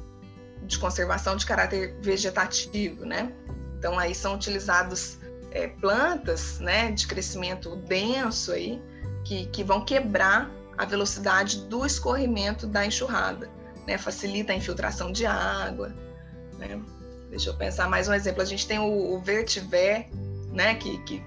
de 0.66 0.80
conservação 0.80 1.36
de 1.36 1.46
caráter 1.46 1.96
vegetativo, 2.02 3.06
né? 3.06 3.32
Então 3.78 4.00
aí 4.00 4.16
são 4.16 4.34
utilizados 4.34 5.20
é, 5.52 5.68
plantas, 5.68 6.60
né, 6.60 6.92
de 6.92 7.06
crescimento 7.06 7.76
denso 7.76 8.52
aí, 8.52 8.82
que, 9.24 9.46
que 9.48 9.64
vão 9.64 9.86
quebrar 9.86 10.50
a 10.78 10.86
velocidade 10.86 11.66
do 11.68 11.86
escorrimento 11.86 12.66
da 12.66 12.86
enxurrada, 12.86 13.50
né? 13.88 13.98
Facilita 13.98 14.54
a 14.54 14.56
infiltração 14.56 15.12
de 15.12 15.26
água, 15.26 15.94
né? 16.58 16.82
Deixa 17.30 17.50
eu 17.50 17.56
pensar 17.56 17.90
mais 17.90 18.08
um 18.08 18.14
exemplo. 18.14 18.42
A 18.42 18.46
gente 18.46 18.68
tem 18.68 18.80
o, 18.80 19.16
o 19.16 19.20
vertiver, 19.20 20.08
né, 20.52 20.76
que, 20.76 21.00
que 21.00 21.24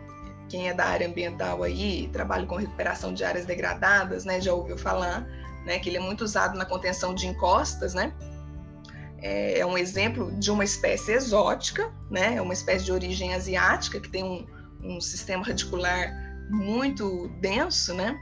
quem 0.49 0.69
é 0.69 0.75
da 0.75 0.85
área 0.85 1.09
ambiental 1.09 1.65
aí, 1.65 2.09
trabalha 2.13 2.47
com 2.47 2.55
recuperação 2.55 3.13
de 3.13 3.25
áreas 3.25 3.45
degradadas, 3.45 4.25
né, 4.25 4.41
já 4.41 4.55
ouviu 4.55 4.79
falar, 4.79 5.27
né, 5.65 5.81
que 5.81 5.89
ele 5.89 5.97
é 5.97 6.01
muito 6.01 6.23
usado 6.23 6.57
na 6.57 6.65
contenção 6.65 7.13
de 7.13 7.27
encostas, 7.27 7.93
né, 7.93 8.13
é, 9.19 9.59
é 9.59 9.67
um 9.67 9.77
exemplo 9.77 10.31
de 10.39 10.51
uma 10.51 10.65
espécie 10.65 11.13
exótica, 11.13 11.93
né? 12.11 12.37
É 12.37 12.43
uma 12.43 12.53
espécie 12.53 12.85
de 12.85 12.93
origem 12.93 13.35
asiática 13.35 14.01
que 14.01 14.09
tem 14.09 14.23
um, 14.23 14.47
um 14.83 15.01
sistema 15.01 15.45
radicular 15.45 16.13
muito 16.51 17.29
denso, 17.41 17.95
né? 17.95 18.17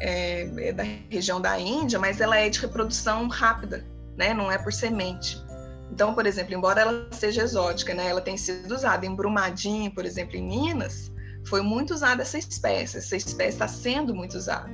É, 0.00 0.68
é, 0.68 0.72
da 0.72 0.84
região 1.10 1.40
da 1.40 1.58
Índia, 1.58 1.98
mas 1.98 2.20
ela 2.20 2.36
é 2.36 2.48
de 2.48 2.60
reprodução 2.60 3.26
rápida, 3.28 3.84
né? 4.16 4.32
Não 4.32 4.50
é 4.50 4.58
por 4.58 4.72
semente. 4.72 5.42
Então, 5.90 6.14
por 6.14 6.26
exemplo, 6.26 6.54
embora 6.54 6.80
ela 6.82 7.08
seja 7.12 7.42
exótica, 7.42 7.94
né? 7.94 8.08
Ela 8.08 8.20
tem 8.20 8.36
sido 8.36 8.72
usada 8.72 9.06
em 9.06 9.14
Brumadinho, 9.14 9.90
por 9.92 10.04
exemplo, 10.04 10.36
em 10.36 10.46
Minas, 10.46 11.10
foi 11.48 11.62
muito 11.62 11.94
usada 11.94 12.22
essa 12.22 12.38
espécie. 12.38 12.98
Essa 12.98 13.16
espécie 13.16 13.50
está 13.50 13.66
sendo 13.66 14.14
muito 14.14 14.36
usada, 14.36 14.70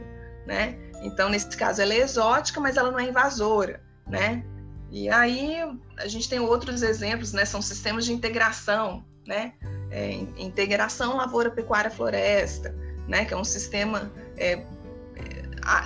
né? 0.46 0.76
Então, 1.02 1.28
nesse 1.28 1.56
caso, 1.56 1.80
ela 1.80 1.94
é 1.94 1.98
exótica, 1.98 2.60
mas 2.60 2.76
ela 2.76 2.90
não 2.90 2.98
é 2.98 3.04
invasora, 3.04 3.80
né? 4.06 4.44
E 4.90 5.08
aí 5.08 5.56
a 5.98 6.06
gente 6.06 6.28
tem 6.28 6.40
outros 6.40 6.82
exemplos, 6.82 7.32
né? 7.32 7.44
São 7.44 7.62
sistemas 7.62 8.04
de 8.04 8.12
integração, 8.12 9.04
né? 9.26 9.54
É, 9.90 10.12
integração 10.38 11.16
lavoura, 11.16 11.50
pecuária, 11.50 11.90
floresta, 11.90 12.74
né? 13.08 13.24
Que 13.24 13.34
é 13.34 13.36
um 13.36 13.44
sistema 13.44 14.10
é, 14.36 14.64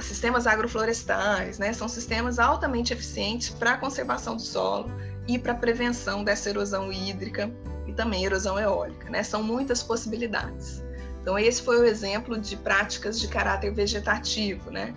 sistemas 0.00 0.46
agroflorestais, 0.46 1.58
né? 1.58 1.72
São 1.72 1.88
sistemas 1.88 2.38
altamente 2.38 2.92
eficientes 2.92 3.50
para 3.50 3.72
a 3.72 3.76
conservação 3.76 4.36
do 4.36 4.42
solo 4.42 4.90
e 5.26 5.38
para 5.38 5.52
a 5.52 5.56
prevenção 5.56 6.24
dessa 6.24 6.50
erosão 6.50 6.92
hídrica 6.92 7.50
e 7.86 7.92
também 7.92 8.24
erosão 8.24 8.58
eólica, 8.58 9.08
né? 9.10 9.22
São 9.22 9.42
muitas 9.42 9.82
possibilidades. 9.82 10.82
Então 11.22 11.38
esse 11.38 11.62
foi 11.62 11.80
o 11.80 11.84
exemplo 11.84 12.38
de 12.38 12.56
práticas 12.56 13.20
de 13.20 13.28
caráter 13.28 13.72
vegetativo, 13.72 14.70
né? 14.70 14.94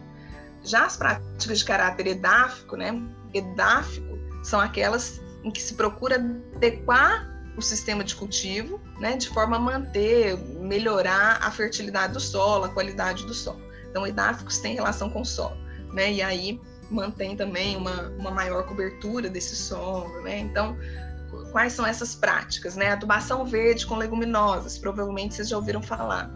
Já 0.63 0.85
as 0.85 0.95
práticas 0.95 1.59
de 1.59 1.65
caráter 1.65 2.07
edáfico, 2.07 2.75
né? 2.75 3.01
edáfico 3.33 4.19
são 4.43 4.59
aquelas 4.59 5.21
em 5.43 5.51
que 5.51 5.61
se 5.61 5.73
procura 5.73 6.15
adequar 6.55 7.29
o 7.57 7.61
sistema 7.61 8.03
de 8.03 8.15
cultivo, 8.15 8.79
né, 8.99 9.17
de 9.17 9.27
forma 9.29 9.57
a 9.57 9.59
manter, 9.59 10.37
melhorar 10.37 11.39
a 11.41 11.51
fertilidade 11.51 12.13
do 12.13 12.19
solo, 12.19 12.65
a 12.65 12.69
qualidade 12.69 13.25
do 13.25 13.33
solo. 13.33 13.61
Então, 13.91 14.07
edáficos 14.07 14.57
têm 14.57 14.73
relação 14.73 15.09
com 15.09 15.21
o 15.21 15.25
solo, 15.25 15.55
né, 15.93 16.11
e 16.11 16.21
aí 16.21 16.59
mantém 16.89 17.37
também 17.37 17.77
uma, 17.77 18.09
uma 18.17 18.31
maior 18.31 18.65
cobertura 18.65 19.29
desse 19.29 19.55
solo, 19.55 20.21
né. 20.21 20.39
Então, 20.39 20.75
quais 21.51 21.73
são 21.73 21.85
essas 21.85 22.15
práticas, 22.15 22.75
né? 22.75 22.91
Adubação 22.91 23.45
verde 23.45 23.85
com 23.85 23.95
leguminosas, 23.95 24.77
provavelmente 24.77 25.35
vocês 25.35 25.47
já 25.47 25.55
ouviram 25.55 25.81
falar. 25.81 26.29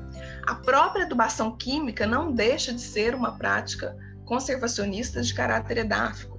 A 0.47 0.55
própria 0.55 1.03
adubação 1.03 1.57
química 1.57 2.07
não 2.07 2.31
deixa 2.31 2.71
de 2.71 2.79
ser 2.79 3.13
uma 3.13 3.37
prática 3.37 3.95
conservacionista 4.23 5.21
de 5.21 5.33
caráter 5.33 5.79
edáfico 5.79 6.35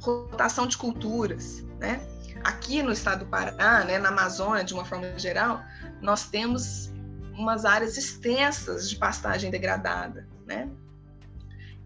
rotação 0.00 0.66
de 0.66 0.76
culturas, 0.76 1.64
né? 1.78 2.00
Aqui 2.44 2.82
no 2.82 2.92
estado 2.92 3.24
do 3.24 3.26
Pará, 3.26 3.84
né, 3.84 3.98
na 3.98 4.08
Amazônia, 4.08 4.62
de 4.62 4.72
uma 4.72 4.84
forma 4.84 5.18
geral, 5.18 5.60
nós 6.00 6.28
temos 6.28 6.90
umas 7.32 7.64
áreas 7.64 7.96
extensas 7.96 8.88
de 8.88 8.96
pastagem 8.96 9.50
degradada, 9.50 10.26
né? 10.48 10.68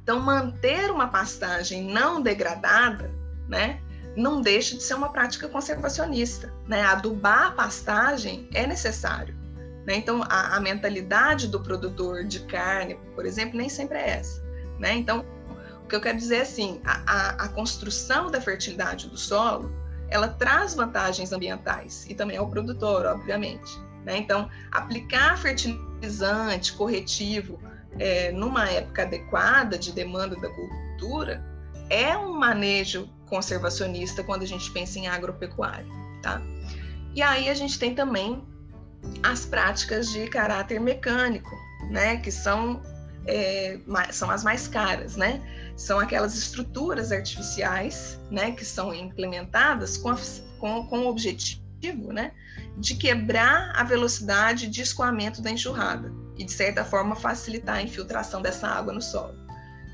Então, 0.03 0.19
manter 0.21 0.91
uma 0.91 1.09
pastagem 1.09 1.85
não 1.85 2.23
degradada, 2.23 3.11
né, 3.49 3.81
não 4.17 4.41
deixa 4.41 4.77
de 4.77 4.83
ser 4.83 4.95
uma 4.95 5.11
prática 5.11 5.49
conservacionista, 5.49 6.53
né? 6.67 6.83
Adubar 6.83 7.49
a 7.49 7.51
pastagem 7.53 8.49
é 8.53 8.67
necessário, 8.67 9.35
né? 9.87 9.97
Então, 9.97 10.23
a, 10.29 10.57
a 10.57 10.61
mentalidade 10.61 11.49
do 11.49 11.61
produtor 11.61 12.25
de 12.25 12.41
carne, 12.41 12.99
por 13.15 13.27
exemplo, 13.27 13.57
nem 13.57 13.69
sempre 13.69 13.99
é 13.99 14.11
essa, 14.11 14.43
né? 14.79 14.95
Então, 14.95 15.25
que 15.93 15.97
eu 15.97 16.01
quero 16.01 16.17
dizer 16.17 16.37
é 16.37 16.41
assim, 16.41 16.81
a, 16.87 17.03
a, 17.07 17.29
a 17.45 17.49
construção 17.51 18.31
da 18.31 18.41
fertilidade 18.41 19.11
do 19.11 19.17
solo, 19.19 19.71
ela 20.09 20.27
traz 20.27 20.75
vantagens 20.75 21.33
ambientais 21.33 22.07
e 22.09 22.15
também 22.15 22.39
ao 22.39 22.49
produtor, 22.49 23.05
obviamente. 23.05 23.79
Né? 24.03 24.17
Então, 24.17 24.49
aplicar 24.71 25.37
fertilizante 25.37 26.73
corretivo 26.73 27.61
é, 27.99 28.33
numa 28.33 28.69
época 28.69 29.03
adequada 29.03 29.79
de 29.79 29.93
demanda 29.93 30.37
da 30.37 30.49
cultura 30.49 31.45
é 31.91 32.17
um 32.17 32.39
manejo 32.39 33.09
conservacionista 33.27 34.23
quando 34.23 34.43
a 34.43 34.47
gente 34.47 34.71
pensa 34.71 34.99
em 34.99 35.07
agropecuária, 35.07 35.87
tá? 36.23 36.41
E 37.15 37.23
aí 37.23 37.49
a 37.49 37.55
gente 37.55 37.79
tem 37.79 37.95
também 37.95 38.43
as 39.23 39.45
práticas 39.45 40.11
de 40.11 40.27
caráter 40.29 40.81
mecânico, 40.81 41.51
né? 41.91 42.17
Que 42.17 42.31
são 42.31 42.81
é, 43.27 43.79
são 44.11 44.31
as 44.31 44.43
mais 44.43 44.67
caras, 44.67 45.17
né? 45.17 45.41
São 45.77 45.99
aquelas 45.99 46.37
estruturas 46.37 47.13
artificiais, 47.13 48.19
né, 48.31 48.51
que 48.53 48.65
são 48.65 48.93
implementadas 48.95 49.97
com, 49.97 50.11
a, 50.11 50.17
com, 50.59 50.87
com 50.87 50.99
o 51.01 51.09
objetivo, 51.09 52.13
né, 52.13 52.33
de 52.77 52.95
quebrar 52.95 53.73
a 53.75 53.83
velocidade 53.83 54.69
de 54.69 54.83
escoamento 54.83 55.41
da 55.41 55.51
enxurrada 55.51 56.13
e, 56.43 56.45
de 56.45 56.53
certa 56.53 56.85
forma, 56.85 57.15
facilitar 57.15 57.77
a 57.77 57.83
infiltração 57.83 58.43
dessa 58.43 58.67
água 58.67 58.93
no 58.93 59.01
solo. 59.01 59.35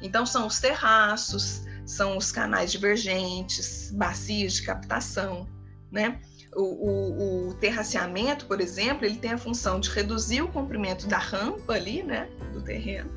Então, 0.01 0.25
são 0.25 0.47
os 0.47 0.59
terraços, 0.59 1.63
são 1.85 2.17
os 2.17 2.33
canais 2.33 2.73
divergentes, 2.73 3.91
bacias 3.93 4.55
de 4.55 4.63
captação, 4.63 5.47
né? 5.93 6.19
O, 6.57 6.63
o, 6.63 7.49
o, 7.49 7.55
terraceamento, 7.55 8.47
por 8.47 8.61
exemplo, 8.61 9.05
ele 9.05 9.17
tem 9.17 9.33
a 9.33 9.39
função 9.39 9.79
de 9.79 9.91
reduzir 9.91 10.41
o 10.41 10.49
comprimento 10.49 11.07
da 11.07 11.19
rampa 11.19 11.75
ali, 11.75 12.03
né, 12.03 12.27
do 12.55 12.63
terreno, 12.63 13.11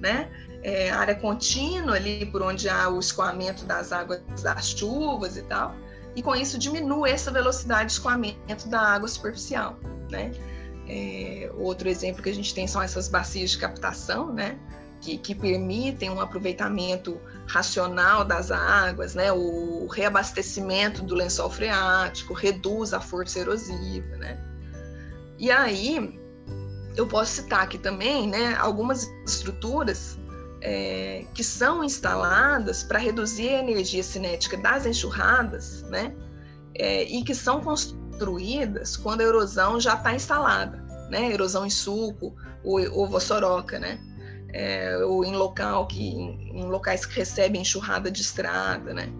né? 0.00 0.28
É, 0.64 0.90
área 0.90 1.14
contínua 1.14 1.94
ali 1.94 2.26
por 2.26 2.42
onde 2.42 2.68
há 2.68 2.88
o 2.88 2.98
escoamento 2.98 3.64
das 3.64 3.92
águas 3.92 4.20
das 4.42 4.70
chuvas 4.70 5.36
e 5.36 5.42
tal, 5.42 5.74
e 6.16 6.22
com 6.22 6.34
isso 6.34 6.58
diminui 6.58 7.10
essa 7.10 7.30
velocidade 7.30 7.86
de 7.86 7.92
escoamento 7.92 8.68
da 8.68 8.80
água 8.80 9.08
superficial, 9.08 9.78
né? 10.10 10.32
É, 10.94 11.50
outro 11.54 11.88
exemplo 11.88 12.22
que 12.22 12.28
a 12.28 12.34
gente 12.34 12.52
tem 12.52 12.66
são 12.66 12.82
essas 12.82 13.08
bacias 13.08 13.52
de 13.52 13.58
captação, 13.58 14.30
né? 14.30 14.58
Que, 15.00 15.16
que, 15.16 15.34
permitem 15.34 16.10
um 16.10 16.20
aproveitamento 16.20 17.18
racional 17.46 18.26
das 18.26 18.50
águas, 18.50 19.14
né? 19.14 19.32
O 19.32 19.86
reabastecimento 19.86 21.02
do 21.02 21.14
lençol 21.14 21.48
freático 21.48 22.34
reduz 22.34 22.92
a 22.92 23.00
força 23.00 23.38
erosiva, 23.38 24.16
né? 24.18 24.38
E 25.38 25.50
aí 25.50 26.20
eu 26.94 27.06
posso 27.06 27.36
citar 27.42 27.62
aqui 27.62 27.78
também 27.78 28.28
né, 28.28 28.54
algumas 28.56 29.10
estruturas 29.26 30.18
é, 30.60 31.24
que 31.34 31.42
são 31.42 31.82
instaladas 31.82 32.82
para 32.82 32.98
reduzir 32.98 33.48
a 33.48 33.60
energia 33.60 34.02
cinética 34.02 34.58
das 34.58 34.84
enxurradas, 34.84 35.82
né, 35.84 36.14
é, 36.74 37.04
e 37.04 37.24
que 37.24 37.34
são 37.34 37.60
construídas 37.60 38.96
quando 38.96 39.22
a 39.22 39.24
erosão 39.24 39.80
já 39.80 39.94
está 39.94 40.14
instalada, 40.14 40.81
né, 41.12 41.30
erosão 41.30 41.66
em 41.66 41.70
sulco 41.70 42.34
ou, 42.64 42.80
ou 42.92 43.06
vossoroca, 43.06 43.78
né, 43.78 44.00
é, 44.48 44.96
ou 45.04 45.22
em 45.24 45.36
local 45.36 45.86
que 45.86 46.02
em, 46.02 46.64
locais 46.64 47.04
que 47.04 47.14
recebem 47.14 47.60
enxurrada 47.60 48.10
de 48.10 48.22
estrada, 48.22 48.94
né. 48.94 49.12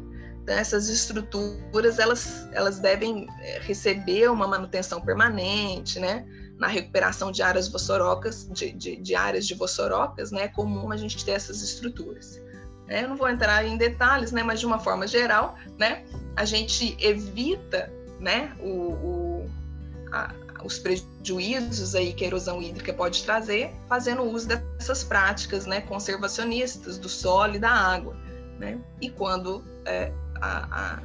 Então, 0.43 0.57
essas 0.57 0.89
estruturas 0.89 1.99
elas, 1.99 2.49
elas 2.53 2.81
devem 2.81 3.27
é, 3.41 3.61
receber 3.61 4.29
uma 4.31 4.49
manutenção 4.49 5.01
permanente, 5.01 6.01
né? 6.01 6.27
na 6.59 6.69
recuperação 6.69 7.33
de 7.33 7.43
áreas 7.43 7.67
vossorocas, 7.67 8.49
de, 8.53 8.71
de, 8.71 8.97
de, 8.97 9.15
áreas 9.17 9.47
de 9.49 9.55
vossorocas, 9.55 10.31
né, 10.31 10.43
é 10.45 10.49
comum 10.49 10.93
a 10.93 10.97
gente 10.97 11.25
ter 11.25 11.33
essas 11.33 11.61
estruturas. 11.61 12.41
É, 12.87 13.03
eu 13.03 13.09
não 13.09 13.17
vou 13.17 13.29
entrar 13.29 13.67
em 13.67 13.77
detalhes, 13.77 14.31
né, 14.31 14.45
mas 14.45 14.61
de 14.61 14.67
uma 14.67 14.79
forma 14.79 15.05
geral, 15.09 15.57
né, 15.77 16.05
a 16.37 16.45
gente 16.45 16.97
evita, 17.01 17.93
né, 18.21 18.53
o, 18.61 18.69
o 18.69 19.51
a, 20.13 20.33
os 20.65 20.79
prejuízos 20.79 21.95
aí 21.95 22.13
que 22.13 22.25
a 22.25 22.27
erosão 22.27 22.63
hídrica 22.63 22.93
pode 22.93 23.23
trazer, 23.25 23.75
fazendo 23.89 24.23
uso 24.23 24.49
dessas 24.49 25.05
práticas 25.05 25.67
né, 25.67 25.81
conservacionistas 25.81 26.99
do 26.99 27.09
solo 27.09 27.57
e 27.57 27.59
da 27.59 27.71
água. 27.71 28.17
Né? 28.59 28.79
E 29.01 29.11
quando 29.11 29.65
é, 29.85 30.13
a, 30.41 30.69
a, 30.71 31.03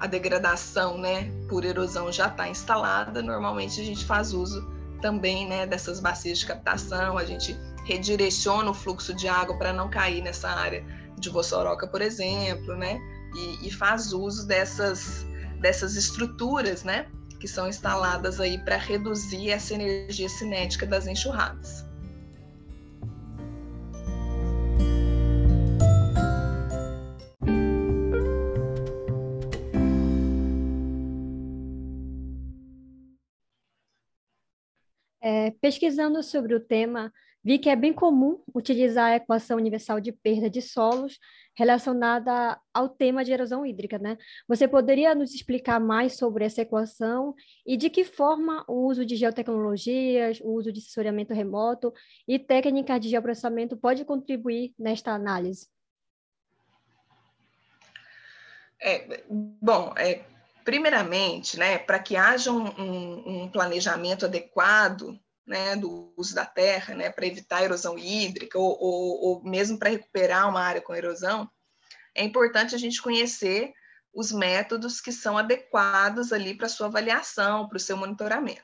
a, 0.00 0.06
degradação 0.06 0.98
né, 0.98 1.30
por 1.48 1.64
erosão 1.64 2.10
já 2.10 2.28
está 2.28 2.48
instalada, 2.48 3.22
normalmente 3.22 3.80
a 3.80 3.84
gente 3.84 4.04
faz 4.04 4.32
uso 4.32 4.66
também 5.00 5.46
né, 5.46 5.66
dessas 5.66 6.00
bacias 6.00 6.38
de 6.38 6.46
captação, 6.46 7.18
a 7.18 7.24
gente 7.24 7.54
redireciona 7.84 8.70
o 8.70 8.74
fluxo 8.74 9.12
de 9.12 9.28
água 9.28 9.56
para 9.56 9.72
não 9.72 9.90
cair 9.90 10.22
nessa 10.22 10.48
área 10.48 10.84
de 11.18 11.28
Vossoroca, 11.28 11.86
por 11.86 12.00
exemplo, 12.00 12.74
né? 12.76 12.98
E, 13.34 13.68
e 13.68 13.70
faz 13.70 14.12
uso 14.12 14.46
dessas, 14.46 15.26
dessas 15.60 15.96
estruturas, 15.96 16.84
né? 16.84 17.06
Que 17.44 17.48
são 17.48 17.68
instaladas 17.68 18.40
aí 18.40 18.56
para 18.56 18.78
reduzir 18.78 19.50
essa 19.50 19.74
energia 19.74 20.30
cinética 20.30 20.86
das 20.86 21.06
enxurradas. 21.06 21.84
É, 35.20 35.50
pesquisando 35.60 36.22
sobre 36.22 36.54
o 36.54 36.60
tema, 36.60 37.12
vi 37.44 37.58
que 37.58 37.68
é 37.68 37.76
bem 37.76 37.92
comum 37.92 38.42
utilizar 38.54 39.12
a 39.12 39.16
equação 39.16 39.58
universal 39.58 40.00
de 40.00 40.10
perda 40.10 40.48
de 40.48 40.62
solos 40.62 41.18
relacionada 41.56 42.58
ao 42.72 42.88
tema 42.88 43.24
de 43.24 43.32
erosão 43.32 43.64
hídrica, 43.64 43.98
né? 43.98 44.16
Você 44.48 44.66
poderia 44.66 45.14
nos 45.14 45.34
explicar 45.34 45.78
mais 45.78 46.16
sobre 46.16 46.44
essa 46.44 46.62
equação 46.62 47.34
e 47.66 47.76
de 47.76 47.90
que 47.90 48.04
forma 48.04 48.64
o 48.66 48.86
uso 48.86 49.04
de 49.04 49.14
geotecnologias, 49.14 50.40
o 50.40 50.52
uso 50.52 50.72
de 50.72 50.80
sensoriamento 50.80 51.32
remoto 51.32 51.92
e 52.26 52.38
técnicas 52.38 53.00
de 53.00 53.08
geoprocessamento 53.08 53.76
pode 53.76 54.04
contribuir 54.04 54.74
nesta 54.78 55.12
análise? 55.12 55.68
É, 58.80 59.22
bom, 59.28 59.94
é, 59.96 60.24
primeiramente, 60.64 61.58
né, 61.58 61.78
para 61.78 61.98
que 61.98 62.16
haja 62.16 62.50
um, 62.50 62.66
um, 62.66 63.42
um, 63.42 63.48
planejamento 63.48 64.26
adequado 64.26 65.18
né, 65.46 65.76
do 65.76 66.12
uso 66.16 66.34
da 66.34 66.46
terra, 66.46 66.94
né, 66.94 67.10
para 67.10 67.26
evitar 67.26 67.62
erosão 67.62 67.98
hídrica 67.98 68.58
ou, 68.58 68.76
ou, 68.80 69.20
ou 69.22 69.44
mesmo 69.44 69.78
para 69.78 69.90
recuperar 69.90 70.48
uma 70.48 70.60
área 70.60 70.80
com 70.80 70.94
erosão, 70.94 71.48
é 72.14 72.24
importante 72.24 72.74
a 72.74 72.78
gente 72.78 73.02
conhecer 73.02 73.72
os 74.12 74.30
métodos 74.30 75.00
que 75.00 75.10
são 75.10 75.36
adequados 75.36 76.32
ali 76.32 76.56
para 76.56 76.68
sua 76.68 76.86
avaliação, 76.86 77.68
para 77.68 77.76
o 77.76 77.80
seu 77.80 77.96
monitoramento, 77.96 78.62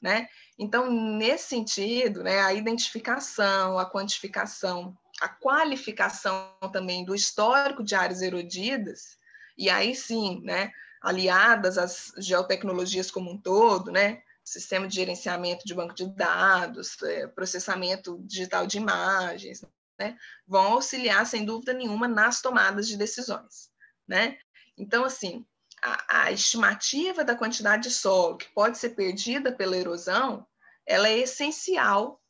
né? 0.00 0.28
Então, 0.58 0.90
nesse 0.90 1.48
sentido, 1.48 2.22
né, 2.22 2.40
a 2.40 2.54
identificação, 2.54 3.78
a 3.78 3.90
quantificação, 3.90 4.96
a 5.20 5.28
qualificação 5.28 6.56
também 6.72 7.04
do 7.04 7.14
histórico 7.14 7.82
de 7.82 7.94
áreas 7.96 8.22
erodidas, 8.22 9.16
e 9.58 9.68
aí 9.68 9.94
sim, 9.94 10.40
né, 10.44 10.70
aliadas 11.00 11.76
às 11.78 12.12
geotecnologias 12.18 13.10
como 13.10 13.30
um 13.30 13.38
todo, 13.38 13.90
né? 13.90 14.22
Sistema 14.44 14.88
de 14.88 14.94
gerenciamento 14.96 15.64
de 15.64 15.74
banco 15.74 15.94
de 15.94 16.06
dados, 16.14 17.00
é, 17.02 17.26
processamento 17.28 18.18
digital 18.24 18.66
de 18.66 18.78
imagens, 18.78 19.64
né? 19.98 20.16
Vão 20.46 20.72
auxiliar, 20.72 21.24
sem 21.26 21.44
dúvida 21.44 21.72
nenhuma, 21.72 22.08
nas 22.08 22.40
tomadas 22.40 22.88
de 22.88 22.96
decisões, 22.96 23.70
né? 24.06 24.38
Então, 24.76 25.04
assim, 25.04 25.46
a, 25.82 26.24
a 26.24 26.32
estimativa 26.32 27.24
da 27.24 27.36
quantidade 27.36 27.84
de 27.84 27.90
solo 27.90 28.36
que 28.36 28.52
pode 28.52 28.78
ser 28.78 28.90
perdida 28.90 29.52
pela 29.52 29.76
erosão, 29.76 30.46
ela 30.86 31.08
é 31.08 31.18
essencial 31.18 32.20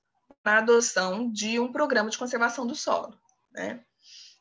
para 0.42 0.56
a 0.56 0.62
adoção 0.62 1.30
de 1.30 1.58
um 1.58 1.72
programa 1.72 2.10
de 2.10 2.18
conservação 2.18 2.66
do 2.66 2.74
solo, 2.74 3.18
né? 3.52 3.84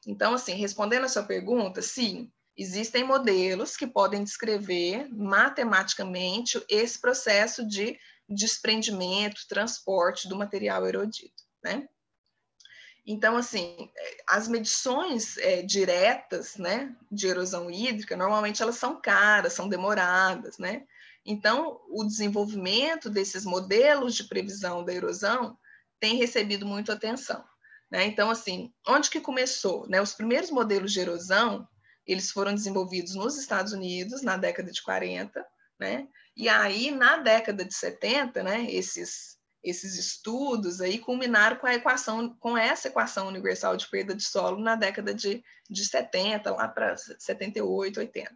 Então, 0.08 0.34
assim, 0.34 0.54
respondendo 0.54 1.06
a 1.06 1.10
sua 1.10 1.24
pergunta, 1.24 1.82
sim, 1.82 2.32
Existem 2.58 3.04
modelos 3.04 3.78
que 3.78 3.88
podem 3.88 4.24
descrever 4.24 5.08
matematicamente 5.10 6.64
esse 6.70 7.00
processo 7.00 7.66
de 7.66 7.98
desprendimento, 8.28 9.48
transporte 9.48 10.28
do 10.28 10.38
material 10.38 10.88
erodido, 10.88 11.34
né? 11.64 11.88
Então, 13.06 13.36
assim, 13.36 13.90
as 14.28 14.48
medições 14.48 15.38
é, 15.38 15.64
diretas, 15.64 16.56
né, 16.58 16.96
de 17.12 17.28
erosão 17.28 17.70
hídrica, 17.72 18.16
normalmente 18.16 18.62
elas 18.62 18.76
são 18.76 19.02
caras, 19.02 19.54
são 19.54 19.68
demoradas, 19.68 20.58
né? 20.60 20.86
Então, 21.26 21.80
o 21.90 22.04
desenvolvimento 22.04 23.10
desses 23.10 23.44
modelos 23.44 24.16
de 24.16 24.26
previsão 24.26 24.84
da 24.84 24.94
erosão 24.94 25.58
tem 26.00 26.18
recebido 26.18 26.66
muita 26.66 26.94
atenção, 26.94 27.44
né? 27.92 28.06
Então, 28.06 28.30
assim, 28.30 28.72
onde 28.88 29.10
que 29.10 29.20
começou? 29.20 29.88
Né? 29.88 30.02
Os 30.02 30.14
primeiros 30.14 30.52
modelos 30.52 30.92
de 30.92 31.00
erosão, 31.00 31.68
eles 32.06 32.32
foram 32.32 32.54
desenvolvidos 32.54 33.16
nos 33.16 33.38
Estados 33.38 33.74
Unidos 33.74 34.22
na 34.22 34.38
década 34.38 34.72
de 34.72 34.82
40, 34.82 35.46
né? 35.80 36.08
E 36.36 36.48
aí, 36.48 36.92
na 36.92 37.18
década 37.18 37.66
de 37.66 37.74
70, 37.74 38.42
né, 38.44 38.72
esses, 38.72 39.38
esses 39.64 39.98
estudos 39.98 40.80
aí 40.80 40.98
culminaram 40.98 41.58
com 41.58 41.68
a 41.68 41.76
equação, 41.76 42.36
com 42.40 42.58
essa 42.58 42.88
equação 42.88 43.28
universal 43.28 43.76
de 43.76 43.90
perda 43.90 44.16
de 44.16 44.24
solo 44.24 44.60
na 44.60 44.76
década 44.76 45.14
de, 45.14 45.44
de 45.70 45.86
70, 45.86 46.52
lá 46.52 46.68
para 46.68 46.96
78, 46.98 48.00
80, 48.00 48.36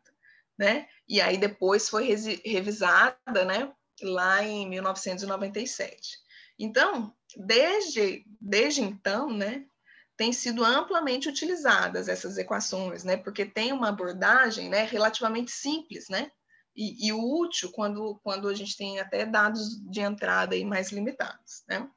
né? 0.57 0.87
E 1.07 1.21
aí 1.21 1.37
depois 1.37 1.89
foi 1.89 2.13
revisada, 2.43 3.45
né, 3.45 3.71
lá 4.01 4.43
em 4.43 4.69
1997. 4.69 6.17
Então, 6.57 7.13
desde, 7.35 8.25
desde 8.39 8.81
então, 8.81 9.29
né, 9.29 9.65
têm 10.17 10.31
sido 10.31 10.63
amplamente 10.63 11.27
utilizadas 11.27 12.07
essas 12.07 12.37
equações, 12.37 13.03
né? 13.03 13.17
Porque 13.17 13.45
tem 13.45 13.73
uma 13.73 13.89
abordagem, 13.89 14.69
né, 14.69 14.83
relativamente 14.85 15.51
simples, 15.51 16.09
né? 16.09 16.31
E, 16.75 17.07
e 17.07 17.13
útil 17.13 17.71
quando, 17.71 18.19
quando 18.23 18.49
a 18.49 18.53
gente 18.53 18.75
tem 18.75 18.99
até 18.99 19.25
dados 19.25 19.79
de 19.89 20.01
entrada 20.01 20.55
aí 20.55 20.65
mais 20.65 20.91
limitados, 20.91 21.63
né? 21.67 21.89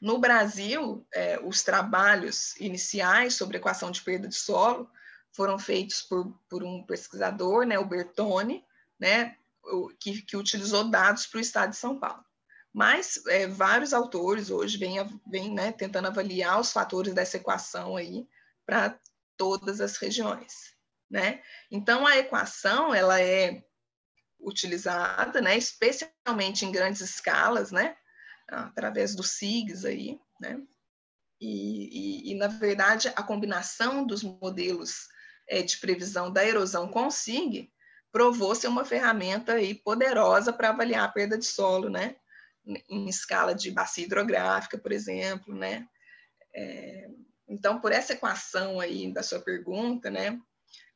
No 0.00 0.18
Brasil, 0.18 1.06
é, 1.12 1.40
os 1.42 1.62
trabalhos 1.62 2.54
iniciais 2.60 3.34
sobre 3.34 3.56
equação 3.56 3.90
de 3.90 4.02
perda 4.02 4.28
de 4.28 4.34
solo 4.34 4.90
foram 5.32 5.58
feitos 5.58 6.02
por, 6.02 6.38
por 6.48 6.62
um 6.62 6.82
pesquisador, 6.84 7.64
né, 7.64 7.78
o 7.78 7.84
Bertone, 7.84 8.64
né, 8.98 9.36
que, 9.98 10.22
que 10.22 10.36
utilizou 10.36 10.84
dados 10.90 11.26
para 11.26 11.38
o 11.38 11.40
estado 11.40 11.70
de 11.70 11.76
São 11.76 11.98
Paulo. 11.98 12.24
Mas 12.76 13.24
é, 13.28 13.46
vários 13.46 13.94
autores 13.94 14.50
hoje 14.50 14.76
vêm, 14.76 14.96
vêm 15.26 15.50
né, 15.50 15.72
tentando 15.72 16.08
avaliar 16.08 16.60
os 16.60 16.72
fatores 16.72 17.14
dessa 17.14 17.38
equação 17.38 17.96
aí 17.96 18.28
para 18.66 19.00
todas 19.34 19.80
as 19.80 19.96
regiões. 19.96 20.74
Né? 21.10 21.42
Então, 21.70 22.06
a 22.06 22.18
equação 22.18 22.94
ela 22.94 23.18
é 23.18 23.64
utilizada, 24.38 25.40
né, 25.40 25.56
especialmente 25.56 26.66
em 26.66 26.70
grandes 26.70 27.00
escalas, 27.00 27.72
né, 27.72 27.96
através 28.46 29.14
do 29.14 29.22
SIGS 29.22 29.86
aí, 29.86 30.20
né, 30.38 30.60
e, 31.40 32.28
e, 32.28 32.32
e 32.32 32.34
na 32.34 32.46
verdade 32.46 33.08
a 33.16 33.22
combinação 33.22 34.06
dos 34.06 34.22
modelos 34.22 35.08
é, 35.48 35.62
de 35.62 35.78
previsão 35.78 36.30
da 36.30 36.44
erosão 36.44 36.88
com 36.88 37.06
o 37.06 37.10
SIG 37.10 37.72
provou 38.12 38.54
ser 38.54 38.68
uma 38.68 38.84
ferramenta 38.84 39.54
aí 39.54 39.74
poderosa 39.74 40.52
para 40.52 40.68
avaliar 40.68 41.04
a 41.04 41.08
perda 41.08 41.38
de 41.38 41.46
solo, 41.46 41.88
né, 41.88 42.16
em 42.88 43.08
escala 43.08 43.54
de 43.54 43.70
bacia 43.70 44.04
hidrográfica, 44.04 44.76
por 44.76 44.92
exemplo, 44.92 45.54
né? 45.54 45.86
É, 46.54 47.08
então, 47.48 47.80
por 47.80 47.92
essa 47.92 48.12
equação 48.12 48.80
aí 48.80 49.12
da 49.12 49.22
sua 49.22 49.40
pergunta, 49.40 50.10
né, 50.10 50.40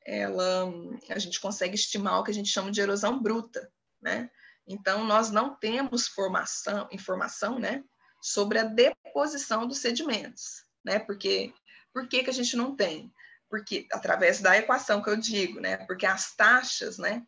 ela, 0.04 0.72
a 1.08 1.18
gente 1.18 1.40
consegue 1.40 1.74
estimar 1.74 2.18
o 2.18 2.24
que 2.24 2.30
a 2.30 2.34
gente 2.34 2.48
chama 2.48 2.70
de 2.70 2.80
erosão 2.80 3.22
bruta, 3.22 3.70
né? 4.00 4.30
Então, 4.66 5.04
nós 5.04 5.30
não 5.30 5.54
temos 5.54 6.08
formação, 6.08 6.88
informação, 6.90 7.58
né, 7.58 7.84
sobre 8.20 8.58
a 8.58 8.64
deposição 8.64 9.66
dos 9.66 9.78
sedimentos, 9.78 10.64
né? 10.84 10.98
Porque, 10.98 11.52
por 11.92 12.08
que, 12.08 12.24
que 12.24 12.30
a 12.30 12.34
gente 12.34 12.56
não 12.56 12.74
tem? 12.74 13.12
Porque, 13.48 13.86
através 13.92 14.40
da 14.40 14.56
equação 14.56 15.02
que 15.02 15.10
eu 15.10 15.16
digo, 15.16 15.60
né, 15.60 15.76
porque 15.86 16.06
as 16.06 16.34
taxas, 16.34 16.98
né, 16.98 17.24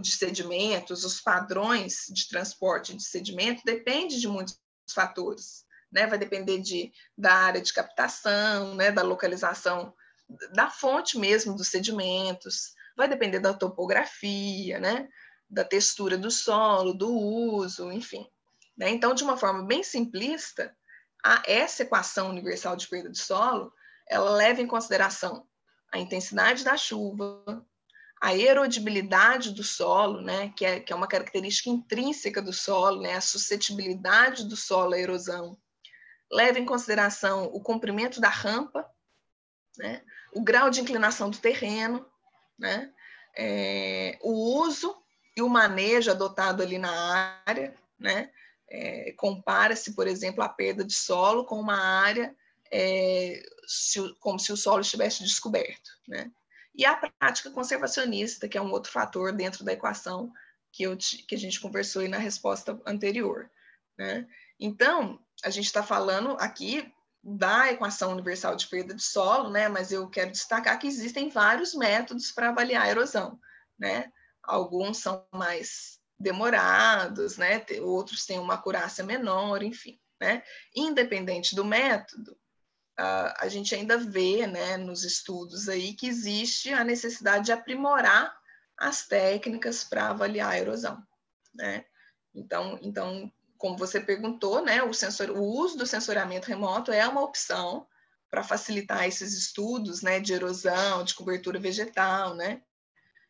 de 0.00 0.12
sedimentos, 0.12 1.04
os 1.04 1.20
padrões 1.20 2.06
de 2.08 2.28
transporte 2.28 2.94
de 2.94 3.02
sedimento, 3.02 3.62
depende 3.64 4.18
de 4.18 4.28
muitos 4.28 4.58
fatores. 4.94 5.64
Né? 5.92 6.06
Vai 6.06 6.18
depender 6.18 6.60
de, 6.60 6.92
da 7.16 7.32
área 7.32 7.60
de 7.60 7.72
captação, 7.72 8.74
né? 8.74 8.90
da 8.90 9.02
localização, 9.02 9.94
da 10.52 10.70
fonte 10.70 11.18
mesmo 11.18 11.54
dos 11.54 11.68
sedimentos, 11.68 12.74
vai 12.96 13.08
depender 13.08 13.38
da 13.38 13.54
topografia, 13.54 14.80
né? 14.80 15.08
da 15.48 15.64
textura 15.64 16.16
do 16.16 16.30
solo, 16.30 16.92
do 16.92 17.12
uso, 17.12 17.92
enfim. 17.92 18.26
Né? 18.76 18.90
Então, 18.90 19.14
de 19.14 19.22
uma 19.22 19.36
forma 19.36 19.64
bem 19.64 19.82
simplista, 19.82 20.74
a, 21.24 21.42
essa 21.46 21.82
equação 21.82 22.30
universal 22.30 22.76
de 22.76 22.88
perda 22.88 23.10
de 23.10 23.18
solo, 23.18 23.72
ela 24.08 24.30
leva 24.30 24.60
em 24.60 24.66
consideração 24.66 25.46
a 25.92 25.98
intensidade 25.98 26.64
da 26.64 26.76
chuva, 26.76 27.64
a 28.20 28.34
erodibilidade 28.34 29.52
do 29.52 29.62
solo, 29.62 30.20
né, 30.20 30.52
que 30.56 30.64
é, 30.64 30.80
que 30.80 30.92
é 30.92 30.96
uma 30.96 31.06
característica 31.06 31.68
intrínseca 31.68 32.40
do 32.40 32.52
solo, 32.52 33.02
né, 33.02 33.14
a 33.14 33.20
suscetibilidade 33.20 34.44
do 34.48 34.56
solo 34.56 34.94
à 34.94 34.98
erosão. 34.98 35.56
Leva 36.30 36.58
em 36.58 36.66
consideração 36.66 37.44
o 37.52 37.60
comprimento 37.60 38.20
da 38.20 38.28
rampa, 38.28 38.88
né, 39.76 40.02
o 40.32 40.42
grau 40.42 40.70
de 40.70 40.80
inclinação 40.80 41.30
do 41.30 41.38
terreno, 41.38 42.06
né, 42.58 42.92
é, 43.36 44.18
o 44.22 44.60
uso 44.60 44.96
e 45.36 45.42
o 45.42 45.48
manejo 45.48 46.10
adotado 46.10 46.62
ali 46.62 46.78
na 46.78 47.42
área, 47.46 47.74
né, 47.98 48.30
é, 48.68 49.12
Compara-se, 49.16 49.94
por 49.94 50.06
exemplo, 50.06 50.42
a 50.42 50.48
perda 50.48 50.84
de 50.84 50.92
solo 50.92 51.44
com 51.44 51.60
uma 51.60 51.78
área 51.78 52.34
é, 52.70 53.42
se, 53.66 54.00
como 54.20 54.38
se 54.38 54.52
o 54.52 54.56
solo 54.56 54.80
estivesse 54.80 55.22
descoberto, 55.22 55.90
né? 56.08 56.30
E 56.76 56.84
a 56.84 56.94
prática 56.94 57.50
conservacionista, 57.50 58.46
que 58.46 58.58
é 58.58 58.60
um 58.60 58.70
outro 58.70 58.92
fator 58.92 59.32
dentro 59.32 59.64
da 59.64 59.72
equação 59.72 60.30
que, 60.70 60.82
eu, 60.82 60.96
que 60.96 61.34
a 61.34 61.38
gente 61.38 61.58
conversou 61.58 62.02
aí 62.02 62.08
na 62.08 62.18
resposta 62.18 62.78
anterior. 62.84 63.50
Né? 63.98 64.28
Então, 64.60 65.18
a 65.42 65.48
gente 65.48 65.64
está 65.64 65.82
falando 65.82 66.36
aqui 66.38 66.92
da 67.22 67.72
equação 67.72 68.12
universal 68.12 68.54
de 68.54 68.68
perda 68.68 68.94
de 68.94 69.02
solo, 69.02 69.48
né? 69.48 69.68
mas 69.68 69.90
eu 69.90 70.08
quero 70.08 70.30
destacar 70.30 70.78
que 70.78 70.86
existem 70.86 71.30
vários 71.30 71.74
métodos 71.74 72.30
para 72.30 72.50
avaliar 72.50 72.82
a 72.82 72.90
erosão. 72.90 73.40
Né? 73.78 74.12
Alguns 74.42 74.98
são 74.98 75.26
mais 75.32 75.98
demorados, 76.18 77.38
né? 77.38 77.64
outros 77.80 78.26
têm 78.26 78.38
uma 78.38 78.54
acurácia 78.54 79.02
menor, 79.02 79.62
enfim. 79.62 79.98
Né? 80.20 80.42
Independente 80.74 81.54
do 81.54 81.64
método, 81.64 82.38
a 82.96 83.48
gente 83.48 83.74
ainda 83.74 83.98
vê 83.98 84.46
né, 84.46 84.76
nos 84.76 85.04
estudos 85.04 85.68
aí 85.68 85.92
que 85.92 86.08
existe 86.08 86.72
a 86.72 86.82
necessidade 86.82 87.46
de 87.46 87.52
aprimorar 87.52 88.34
as 88.76 89.06
técnicas 89.06 89.84
para 89.84 90.08
avaliar 90.08 90.52
a 90.52 90.58
erosão. 90.58 91.02
Né? 91.54 91.84
Então, 92.34 92.78
então, 92.82 93.32
como 93.58 93.76
você 93.76 94.00
perguntou, 94.00 94.62
né, 94.62 94.82
o, 94.82 94.92
sensor, 94.92 95.30
o 95.30 95.42
uso 95.42 95.76
do 95.76 95.86
sensoriamento 95.86 96.48
remoto 96.48 96.90
é 96.92 97.06
uma 97.06 97.22
opção 97.22 97.86
para 98.30 98.42
facilitar 98.42 99.06
esses 99.06 99.34
estudos 99.34 100.02
né, 100.02 100.20
de 100.20 100.32
erosão, 100.32 101.04
de 101.04 101.14
cobertura 101.14 101.58
vegetal, 101.58 102.34
né? 102.34 102.62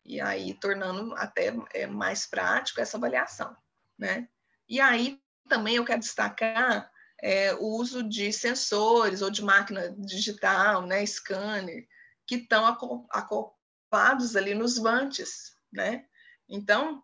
E 0.05 0.21
aí 0.21 0.55
tornando 0.55 1.15
até 1.17 1.53
é, 1.75 1.87
mais 1.87 2.27
prático 2.27 2.81
essa 2.81 2.97
avaliação, 2.97 3.55
né? 3.99 4.29
E 4.69 4.81
aí 4.81 5.21
também 5.49 5.77
eu 5.77 5.85
quero 5.85 6.01
destacar 6.01 6.91
é, 7.23 7.55
o 7.55 7.65
uso 7.65 8.03
de 8.03 8.33
sensores 8.33 9.23
ou 9.23 9.31
de 9.31 9.43
máquina 9.43 9.95
digital, 9.99 10.87
né, 10.87 11.05
scanner, 11.07 11.87
que 12.27 12.37
estão 12.37 12.67
acoplados 13.11 14.37
ali 14.37 14.55
nos 14.55 14.77
vantes, 14.79 15.57
né? 15.73 16.05
Então, 16.49 17.03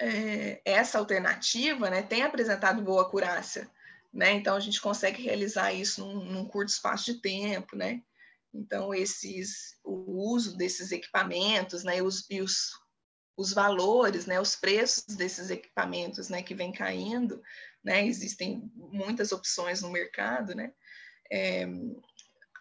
é, 0.00 0.60
essa 0.64 0.98
alternativa 0.98 1.90
né, 1.90 2.02
tem 2.02 2.22
apresentado 2.22 2.82
boa 2.82 3.02
acurácia, 3.02 3.70
né? 4.12 4.32
Então, 4.32 4.56
a 4.56 4.60
gente 4.60 4.80
consegue 4.80 5.22
realizar 5.22 5.72
isso 5.72 6.04
num, 6.04 6.24
num 6.24 6.44
curto 6.44 6.68
espaço 6.68 7.06
de 7.06 7.20
tempo, 7.20 7.76
né? 7.76 8.02
Então, 8.52 8.94
esses, 8.94 9.78
o 9.84 10.32
uso 10.32 10.56
desses 10.56 10.90
equipamentos 10.90 11.84
né, 11.84 11.98
e, 11.98 12.02
os, 12.02 12.26
e 12.30 12.40
os, 12.40 12.72
os 13.38 13.52
valores, 13.52 14.26
né, 14.26 14.40
os 14.40 14.56
preços 14.56 15.14
desses 15.14 15.48
equipamentos 15.48 16.28
né, 16.28 16.42
que 16.42 16.56
vem 16.56 16.72
caindo, 16.72 17.40
né? 17.84 18.04
Existem 18.04 18.68
muitas 18.74 19.30
opções 19.30 19.80
no 19.80 19.90
mercado, 19.90 20.56
né? 20.56 20.72
É, 21.30 21.64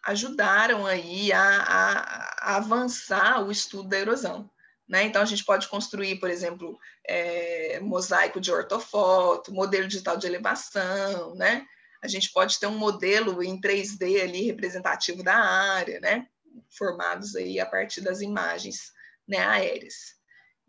ajudaram 0.04 0.86
aí 0.86 1.34
a, 1.34 1.42
a, 1.42 2.52
a, 2.52 2.56
avançar 2.58 3.44
o 3.44 3.52
estudo 3.52 3.90
da 3.90 3.98
erosão. 3.98 4.50
Né? 4.88 5.04
Então, 5.04 5.22
a 5.22 5.26
gente 5.26 5.44
pode 5.44 5.68
construir, 5.68 6.18
por 6.20 6.30
exemplo, 6.30 6.80
é, 7.06 7.80
mosaico 7.82 8.40
de 8.40 8.52
ortofoto, 8.52 9.52
modelo 9.52 9.88
digital 9.88 10.16
de 10.16 10.28
elevação, 10.28 11.36
né? 11.36 11.66
A 12.02 12.08
gente 12.08 12.32
pode 12.32 12.60
ter 12.60 12.68
um 12.68 12.78
modelo 12.78 13.44
em 13.44 13.60
3D 13.60 14.22
ali 14.22 14.44
representativo 14.44 15.24
da 15.24 15.36
área, 15.36 16.00
né? 16.00 16.28
Formados 16.70 17.36
aí 17.36 17.60
a 17.60 17.66
partir 17.66 18.02
das 18.02 18.22
imagens 18.22 18.94
né, 19.28 19.40
aéreas. 19.40 20.16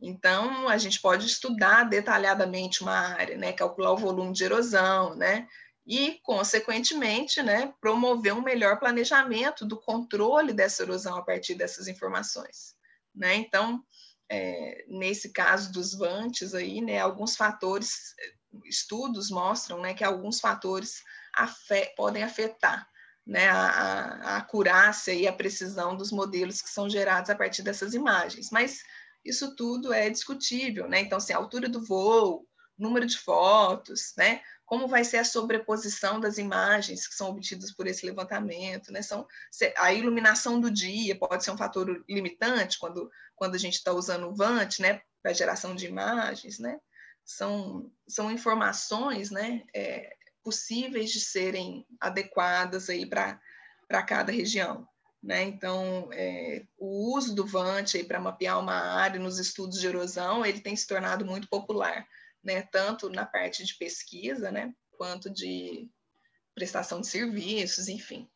Então, 0.01 0.69
a 0.69 0.79
gente 0.79 1.01
pode 1.01 1.27
estudar 1.27 1.85
detalhadamente 1.85 2.83
uma 2.83 2.97
área, 2.97 3.37
né, 3.37 3.53
calcular 3.53 3.93
o 3.93 3.97
volume 3.97 4.33
de 4.33 4.45
erosão, 4.45 5.15
né, 5.15 5.49
e, 5.87 6.21
consequentemente, 6.23 7.43
né, 7.43 7.73
promover 7.81 8.35
um 8.35 8.43
melhor 8.43 8.79
planejamento 8.79 9.65
do 9.65 9.81
controle 9.81 10.53
dessa 10.53 10.83
erosão 10.83 11.17
a 11.17 11.23
partir 11.23 11.55
dessas 11.55 11.89
informações. 11.89 12.77
Né? 13.15 13.37
Então, 13.37 13.83
é, 14.31 14.85
nesse 14.87 15.33
caso 15.33 15.73
dos 15.73 15.95
vantes 15.95 16.55
aí, 16.55 16.81
né, 16.81 17.01
alguns 17.01 17.35
fatores, 17.35 18.15
estudos 18.65 19.31
mostram 19.31 19.81
né, 19.81 19.95
que 19.95 20.05
alguns 20.05 20.41
fatores 20.41 21.03
afet, 21.35 21.95
podem 21.97 22.23
afetar 22.23 22.87
né, 23.27 23.49
a, 23.49 23.67
a, 23.67 24.37
acurácia 24.37 25.13
e 25.13 25.27
a 25.27 25.33
precisão 25.33 25.97
dos 25.97 26.13
modelos 26.13 26.63
que 26.63 26.71
são 26.71 26.89
gerados 26.89 27.31
a 27.31 27.35
partir 27.35 27.63
dessas 27.63 27.95
imagens. 27.95 28.51
Mas 28.51 28.83
isso 29.25 29.55
tudo 29.55 29.93
é 29.93 30.09
discutível, 30.09 30.89
né? 30.89 31.01
Então, 31.01 31.19
assim, 31.19 31.33
a 31.33 31.37
altura 31.37 31.69
do 31.69 31.85
voo, 31.85 32.47
número 32.79 33.07
de 33.07 33.19
fotos, 33.19 34.13
né? 34.17 34.41
Como 34.65 34.87
vai 34.87 35.03
ser 35.03 35.19
a 35.19 35.25
sobreposição 35.25 36.21
das 36.21 36.39
imagens 36.39 37.09
que 37.09 37.15
são 37.15 37.31
obtidas 37.31 37.73
por 37.73 37.87
esse 37.87 38.07
levantamento, 38.07 38.93
né? 38.93 39.03
São, 39.03 39.27
a 39.77 39.93
iluminação 39.93 40.61
do 40.61 40.71
dia 40.71 41.19
pode 41.19 41.43
ser 41.43 41.51
um 41.51 41.59
fator 41.59 42.05
limitante 42.09 42.79
quando, 42.79 43.11
quando 43.35 43.55
a 43.55 43.59
gente 43.59 43.75
está 43.75 43.93
usando 43.93 44.29
o 44.29 44.35
VANT, 44.35 44.81
né? 44.81 45.01
Para 45.23 45.33
geração 45.33 45.75
de 45.75 45.87
imagens, 45.87 46.59
né? 46.59 46.79
São, 47.25 47.91
são 48.07 48.31
informações, 48.31 49.31
né? 49.31 49.65
É, 49.75 50.15
possíveis 50.43 51.11
de 51.11 51.21
serem 51.21 51.87
adequadas 52.01 52.89
aí 52.89 53.05
para 53.05 54.03
cada 54.07 54.33
região. 54.33 54.89
Né? 55.23 55.43
Então, 55.43 56.09
é, 56.13 56.65
o 56.79 57.15
uso 57.17 57.35
do 57.35 57.45
VANT 57.45 57.95
para 58.07 58.21
mapear 58.21 58.59
uma 58.59 58.75
área 58.75 59.19
nos 59.19 59.39
estudos 59.39 59.81
de 59.81 59.87
erosão, 59.87 60.47
ele 60.47 60.61
tem 60.61 60.77
se 60.77 60.87
tornado 60.87 61.25
muito 61.25 61.49
popular, 61.49 62.07
né? 62.43 62.63
tanto 62.63 63.11
na 63.11 63.27
parte 63.27 63.65
de 63.65 63.75
pesquisa, 63.77 64.51
né? 64.51 64.73
quanto 64.93 65.29
de 65.29 65.89
prestação 66.55 67.01
de 67.01 67.07
serviços, 67.07 67.89
enfim. 67.89 68.29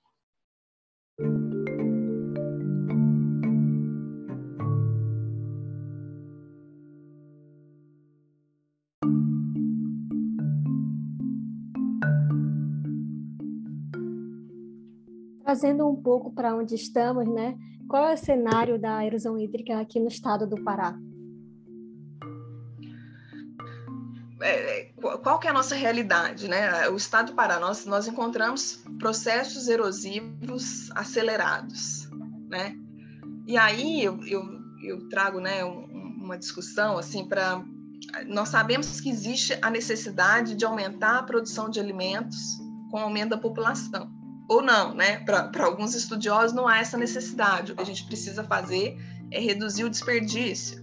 Trazendo 15.53 15.87
um 15.87 15.95
pouco 15.95 16.33
para 16.33 16.57
onde 16.57 16.75
estamos, 16.75 17.29
né? 17.29 17.55
Qual 17.87 18.09
é 18.09 18.15
o 18.15 18.17
cenário 18.17 18.81
da 18.81 19.05
erosão 19.05 19.39
hídrica 19.39 19.79
aqui 19.79 20.01
no 20.01 20.09
estado 20.09 20.47
do 20.47 20.65
Pará? 20.65 20.97
É, 24.41 24.81
é 24.81 24.93
qual 25.23 25.39
que 25.39 25.47
é 25.47 25.51
a 25.51 25.53
nossa 25.53 25.75
realidade, 25.75 26.49
né? 26.49 26.89
O 26.89 26.97
estado 26.97 27.33
do 27.33 27.35
Pará, 27.35 27.61
nós, 27.61 27.85
nós 27.85 28.09
encontramos 28.09 28.83
processos 28.99 29.69
erosivos 29.69 30.91
acelerados, 30.93 32.09
né? 32.49 32.75
E 33.47 33.59
aí 33.59 34.03
eu, 34.03 34.25
eu, 34.25 34.43
eu 34.83 35.09
trago, 35.11 35.39
né, 35.39 35.63
um, 35.63 35.85
uma 36.25 36.39
discussão 36.39 36.97
assim 36.97 37.29
para 37.29 37.63
nós 38.27 38.49
sabemos 38.49 39.03
que 39.03 39.11
existe 39.11 39.59
a 39.61 39.71
necessidade 39.71 40.55
de 40.55 40.65
aumentar 40.65 41.19
a 41.19 41.23
produção 41.23 41.69
de 41.69 41.79
alimentos 41.79 42.59
com 42.91 42.97
o 42.97 43.01
aumento 43.01 43.31
da 43.31 43.39
população 43.39 44.22
ou 44.53 44.63
não, 44.63 44.95
né? 44.95 45.19
Para 45.19 45.65
alguns 45.65 45.95
estudiosos 45.95 46.55
não 46.55 46.69
há 46.69 46.79
essa 46.79 46.97
necessidade. 46.97 47.73
O 47.73 47.77
que 47.77 47.83
a 47.83 47.87
gente 47.87 48.05
precisa 48.05 48.45
fazer 48.45 48.99
é 49.31 49.41
reduzir 49.41 49.85
o 49.85 49.91
desperdício. 49.91 50.83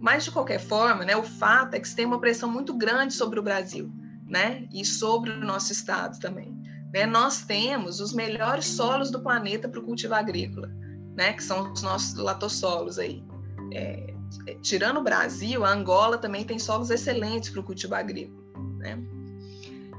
Mas 0.00 0.24
de 0.24 0.30
qualquer 0.30 0.58
forma, 0.58 1.04
né, 1.04 1.16
o 1.16 1.22
fato 1.22 1.74
é 1.74 1.80
que 1.80 1.88
se 1.88 1.96
tem 1.96 2.06
uma 2.06 2.20
pressão 2.20 2.50
muito 2.50 2.74
grande 2.74 3.14
sobre 3.14 3.38
o 3.38 3.42
Brasil, 3.42 3.90
né? 4.26 4.66
E 4.72 4.84
sobre 4.84 5.30
o 5.30 5.40
nosso 5.40 5.72
estado 5.72 6.18
também. 6.20 6.56
Né? 6.92 7.06
Nós 7.06 7.42
temos 7.42 8.00
os 8.00 8.12
melhores 8.12 8.66
solos 8.66 9.10
do 9.10 9.20
planeta 9.20 9.68
para 9.68 9.80
o 9.80 9.82
cultivo 9.82 10.14
agrícola, 10.14 10.68
né? 11.14 11.32
Que 11.32 11.42
são 11.42 11.72
os 11.72 11.82
nossos 11.82 12.14
latossolos 12.14 12.98
aí. 12.98 13.24
É, 13.72 14.14
tirando 14.62 14.98
o 14.98 15.02
Brasil, 15.02 15.64
a 15.64 15.70
Angola 15.72 16.18
também 16.18 16.44
tem 16.44 16.58
solos 16.58 16.90
excelentes 16.90 17.50
para 17.50 17.60
o 17.60 17.64
cultivo 17.64 17.94
agrícola, 17.94 18.42
né? 18.78 19.15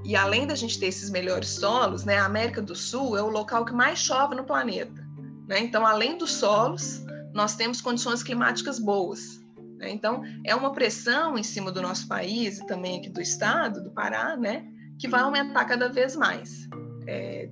E 0.07 0.15
além 0.15 0.47
da 0.47 0.55
gente 0.55 0.79
ter 0.79 0.85
esses 0.85 1.09
melhores 1.09 1.49
solos, 1.49 2.05
né, 2.05 2.17
a 2.17 2.23
América 2.23 2.61
do 2.61 2.73
Sul 2.73 3.17
é 3.17 3.21
o 3.21 3.27
local 3.27 3.65
que 3.65 3.73
mais 3.73 3.99
chove 3.99 4.35
no 4.35 4.45
planeta. 4.45 5.05
Né? 5.45 5.59
Então, 5.59 5.85
além 5.85 6.17
dos 6.17 6.31
solos, 6.31 7.05
nós 7.33 7.55
temos 7.55 7.81
condições 7.81 8.23
climáticas 8.23 8.79
boas. 8.79 9.43
Né? 9.77 9.89
Então, 9.89 10.23
é 10.45 10.55
uma 10.55 10.71
pressão 10.71 11.37
em 11.37 11.43
cima 11.43 11.73
do 11.73 11.81
nosso 11.81 12.07
país 12.07 12.57
e 12.57 12.65
também 12.65 12.99
aqui 12.99 13.09
do 13.09 13.19
estado, 13.19 13.83
do 13.83 13.91
Pará, 13.91 14.37
né, 14.37 14.65
que 14.97 15.09
vai 15.09 15.19
aumentar 15.19 15.65
cada 15.65 15.89
vez 15.89 16.15
mais. 16.15 16.69
É... 17.05 17.49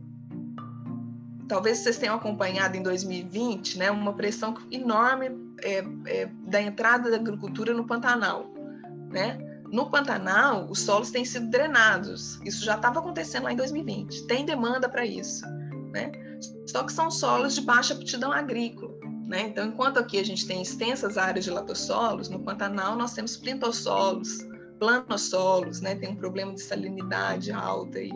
talvez 1.50 1.80
vocês 1.80 1.98
tenham 1.98 2.16
acompanhado 2.16 2.78
em 2.78 2.82
2020, 2.82 3.80
né, 3.80 3.92
uma 3.92 4.14
pressão 4.14 4.56
enorme 4.72 5.30
é, 5.62 5.84
é, 6.06 6.30
da 6.48 6.62
entrada 6.62 7.12
da 7.12 7.18
agricultura 7.18 7.74
no 7.74 7.86
Pantanal, 7.86 8.46
né? 9.12 9.45
No 9.72 9.90
Pantanal, 9.90 10.68
os 10.70 10.82
solos 10.82 11.12
têm 11.12 11.26
sido 11.26 11.50
drenados. 11.50 12.40
Isso 12.46 12.64
já 12.64 12.76
estava 12.76 13.00
acontecendo 13.00 13.44
lá 13.44 13.52
em 13.52 13.56
2020. 13.56 14.28
Tem 14.28 14.46
demanda 14.46 14.88
para 14.88 15.06
isso, 15.06 15.46
né? 15.92 16.12
Só 16.68 16.84
que 16.84 16.94
são 16.94 17.10
solos 17.10 17.56
de 17.56 17.62
baixa 17.62 17.94
aptidão 17.94 18.32
agrícola, 18.32 18.94
né? 19.26 19.42
Então, 19.42 19.68
enquanto 19.68 19.98
aqui 19.98 20.20
a 20.20 20.24
gente 20.24 20.48
tem 20.48 20.62
extensas 20.62 21.18
áreas 21.18 21.46
de 21.46 21.52
latossolos, 21.52 22.30
no 22.30 22.40
Pantanal 22.40 22.96
nós 22.96 23.14
temos 23.14 23.38
plintossolos, 23.38 24.40
planossolos, 24.80 25.82
né? 25.82 25.96
Tem 25.96 26.10
um 26.10 26.16
problema 26.16 26.54
de 26.54 26.62
salinidade 26.62 27.52
alta 27.52 27.98
aí. 28.00 28.14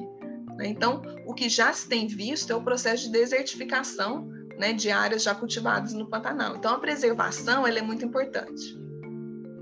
Né? 0.57 0.67
Então, 0.67 1.01
o 1.25 1.33
que 1.33 1.49
já 1.49 1.71
se 1.73 1.87
tem 1.87 2.05
visto 2.07 2.51
é 2.51 2.55
o 2.55 2.61
processo 2.61 3.03
de 3.03 3.11
desertificação 3.11 4.29
né, 4.57 4.73
de 4.73 4.91
áreas 4.91 5.23
já 5.23 5.33
cultivadas 5.33 5.93
no 5.93 6.05
Pantanal. 6.05 6.57
Então, 6.57 6.73
a 6.73 6.79
preservação 6.79 7.65
ela 7.65 7.79
é 7.79 7.81
muito 7.81 8.05
importante. 8.05 8.77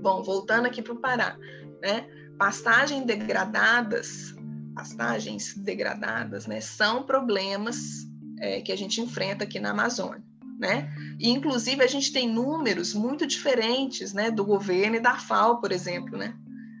Bom, 0.02 0.22
voltando 0.22 0.66
aqui 0.66 0.82
para 0.82 0.92
o 0.92 0.96
Pará, 0.96 1.38
né? 1.80 2.06
Pastagens 2.38 3.04
degradadas, 3.04 4.34
pastagens 4.74 5.54
degradadas, 5.56 6.46
né, 6.46 6.60
são 6.60 7.02
problemas 7.02 8.06
é, 8.38 8.60
que 8.60 8.70
a 8.70 8.76
gente 8.76 9.00
enfrenta 9.00 9.42
aqui 9.42 9.58
na 9.58 9.70
Amazônia, 9.70 10.22
né? 10.58 10.88
E 11.18 11.30
inclusive 11.30 11.82
a 11.82 11.86
gente 11.88 12.12
tem 12.12 12.28
números 12.28 12.94
muito 12.94 13.26
diferentes, 13.26 14.12
né, 14.12 14.30
do 14.30 14.44
governo 14.44 14.96
e 14.96 15.00
da 15.00 15.16
FAO, 15.16 15.60
por 15.60 15.72
exemplo, 15.72 16.16
né? 16.16 16.34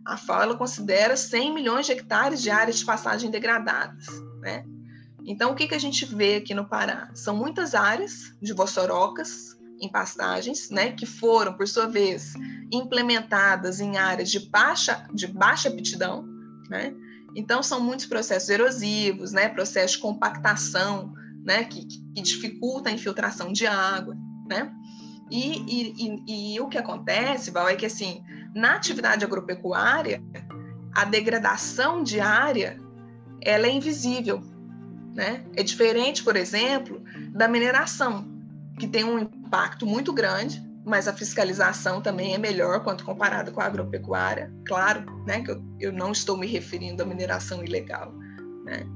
A 0.04 0.16
FAO 0.16 0.42
ela 0.42 0.56
considera 0.56 1.16
100 1.16 1.52
milhões 1.52 1.86
de 1.86 1.92
hectares 1.92 2.40
de 2.40 2.50
áreas 2.50 2.78
de 2.78 2.84
pastagem 2.84 3.30
degradadas, 3.30 4.06
né? 4.40 4.64
Então, 5.26 5.50
o 5.50 5.54
que, 5.54 5.68
que 5.68 5.74
a 5.74 5.80
gente 5.80 6.06
vê 6.06 6.36
aqui 6.36 6.54
no 6.54 6.66
Pará? 6.66 7.10
São 7.14 7.36
muitas 7.36 7.74
áreas 7.74 8.34
de 8.40 8.54
vossorocas 8.54 9.57
em 9.80 9.88
pastagens, 9.88 10.70
né, 10.70 10.92
que 10.92 11.06
foram, 11.06 11.54
por 11.54 11.66
sua 11.66 11.86
vez, 11.86 12.34
implementadas 12.72 13.80
em 13.80 13.96
áreas 13.96 14.30
de 14.30 14.40
baixa, 14.40 15.06
de 15.12 15.26
baixa 15.26 15.68
aptidão, 15.68 16.26
né? 16.68 16.94
Então, 17.34 17.62
são 17.62 17.80
muitos 17.80 18.06
processos 18.06 18.48
erosivos, 18.48 19.32
né, 19.32 19.48
processos 19.48 19.92
de 19.92 19.98
compactação, 19.98 21.12
né, 21.44 21.64
que, 21.64 21.86
que 21.86 22.20
dificulta 22.20 22.90
a 22.90 22.92
infiltração 22.92 23.52
de 23.52 23.66
água, 23.66 24.16
né? 24.48 24.72
E, 25.30 25.58
e, 25.66 26.22
e, 26.26 26.54
e, 26.54 26.60
o 26.60 26.68
que 26.68 26.78
acontece, 26.78 27.50
Val, 27.50 27.68
é 27.68 27.76
que 27.76 27.86
assim, 27.86 28.22
na 28.54 28.74
atividade 28.74 29.24
agropecuária, 29.24 30.22
a 30.94 31.04
degradação 31.04 32.02
de 32.02 32.18
área 32.18 32.80
ela 33.40 33.66
é 33.66 33.70
invisível, 33.70 34.42
né? 35.14 35.44
É 35.54 35.62
diferente, 35.62 36.24
por 36.24 36.34
exemplo, 36.34 37.02
da 37.30 37.46
mineração, 37.46 38.26
que 38.78 38.88
tem 38.88 39.04
um 39.04 39.26
impacto 39.48 39.86
muito 39.86 40.12
grande, 40.12 40.62
mas 40.84 41.08
a 41.08 41.12
fiscalização 41.12 42.00
também 42.00 42.34
é 42.34 42.38
melhor 42.38 42.84
quando 42.84 43.02
comparada 43.02 43.50
com 43.50 43.60
a 43.60 43.64
agropecuária. 43.64 44.52
Claro, 44.66 45.04
né, 45.26 45.40
que 45.40 45.50
eu, 45.50 45.62
eu 45.80 45.92
não 45.92 46.12
estou 46.12 46.36
me 46.36 46.46
referindo 46.46 47.02
à 47.02 47.06
mineração 47.06 47.64
ilegal, 47.64 48.12
né? 48.64 48.86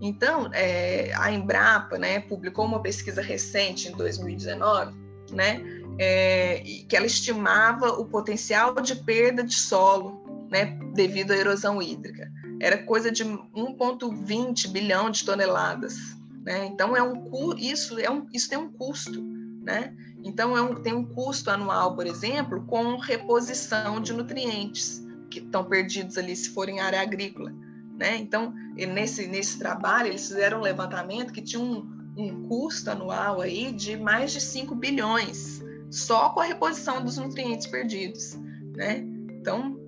Então, 0.00 0.50
é, 0.52 1.10
a 1.14 1.32
Embrapa, 1.32 1.98
né, 1.98 2.20
publicou 2.20 2.66
uma 2.66 2.82
pesquisa 2.82 3.22
recente 3.22 3.88
em 3.88 3.92
2019, 3.92 4.94
né, 5.32 5.62
é, 5.98 6.62
que 6.86 6.94
ela 6.94 7.06
estimava 7.06 7.88
o 7.92 8.04
potencial 8.04 8.74
de 8.74 8.94
perda 8.94 9.42
de 9.42 9.54
solo, 9.54 10.46
né, 10.50 10.78
devido 10.94 11.32
à 11.32 11.36
erosão 11.36 11.80
hídrica. 11.80 12.30
Era 12.60 12.78
coisa 12.84 13.10
de 13.10 13.24
1,20 13.24 14.68
bilhão 14.68 15.10
de 15.10 15.24
toneladas, 15.24 15.96
né? 16.44 16.66
Então 16.66 16.96
é 16.96 17.02
um 17.02 17.54
isso 17.58 17.98
é 17.98 18.10
um 18.10 18.26
isso 18.32 18.48
tem 18.48 18.56
um 18.56 18.70
custo, 18.70 19.20
né? 19.66 19.92
Então, 20.22 20.56
é 20.56 20.62
um, 20.62 20.76
tem 20.76 20.94
um 20.94 21.04
custo 21.04 21.50
anual, 21.50 21.96
por 21.96 22.06
exemplo, 22.06 22.64
com 22.66 22.96
reposição 22.96 24.00
de 24.00 24.12
nutrientes 24.12 25.04
que 25.28 25.40
estão 25.40 25.64
perdidos 25.64 26.16
ali 26.16 26.34
se 26.36 26.50
for 26.50 26.68
em 26.68 26.80
área 26.80 27.00
agrícola. 27.00 27.52
Né? 27.98 28.16
Então, 28.16 28.54
nesse, 28.76 29.26
nesse 29.26 29.58
trabalho, 29.58 30.08
eles 30.08 30.28
fizeram 30.28 30.58
um 30.58 30.62
levantamento 30.62 31.32
que 31.32 31.42
tinha 31.42 31.60
um, 31.60 31.84
um 32.16 32.48
custo 32.48 32.90
anual 32.90 33.40
aí 33.40 33.72
de 33.72 33.96
mais 33.96 34.32
de 34.32 34.40
5 34.40 34.74
bilhões, 34.76 35.60
só 35.90 36.28
com 36.30 36.40
a 36.40 36.44
reposição 36.44 37.02
dos 37.02 37.18
nutrientes 37.18 37.66
perdidos. 37.66 38.38
Né? 38.76 38.98
Então, 39.40 39.80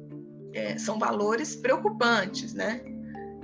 é, 0.52 0.76
são 0.76 0.98
valores 0.98 1.54
preocupantes, 1.54 2.52
né? 2.52 2.80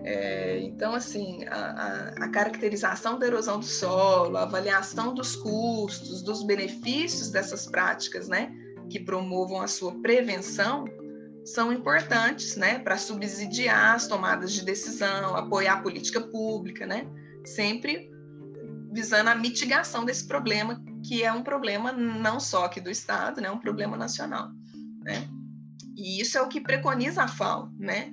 É, 0.05 0.61
então, 0.61 0.95
assim, 0.95 1.47
a, 1.47 1.57
a, 1.57 2.09
a, 2.25 2.29
caracterização 2.29 3.19
da 3.19 3.27
erosão 3.27 3.59
do 3.59 3.65
solo, 3.65 4.37
a 4.37 4.43
avaliação 4.43 5.15
dos 5.15 5.35
custos, 5.35 6.23
dos 6.23 6.43
benefícios 6.43 7.31
dessas 7.31 7.67
práticas, 7.67 8.29
né, 8.29 8.55
que 8.91 9.01
promovam 9.01 9.63
a 9.63 9.67
sua 9.67 9.99
prevenção, 10.03 10.85
são 11.43 11.73
importantes, 11.73 12.55
né, 12.55 12.79
para 12.81 12.99
subsidiar 12.99 13.95
as 13.95 14.07
tomadas 14.07 14.53
de 14.53 14.63
decisão, 14.63 15.35
apoiar 15.37 15.75
a 15.75 15.83
política 15.83 16.21
pública, 16.21 16.87
né, 16.87 17.07
sempre 17.47 18.11
visando 18.93 19.31
a 19.31 19.35
mitigação 19.35 20.05
desse 20.05 20.27
problema, 20.27 20.85
que 21.03 21.23
é 21.23 21.33
um 21.33 21.43
problema 21.43 21.93
não 21.93 22.39
só 22.39 22.67
aqui 22.67 22.79
do 22.79 22.91
Estado, 22.91 23.41
né, 23.41 23.49
é 23.49 23.51
um 23.51 23.59
problema 23.59 23.97
nacional, 23.97 24.51
né. 25.03 25.27
E 25.97 26.21
isso 26.21 26.37
é 26.37 26.43
o 26.43 26.49
que 26.49 26.61
preconiza 26.61 27.23
a 27.23 27.29
FAO, 27.29 27.71
né, 27.79 28.13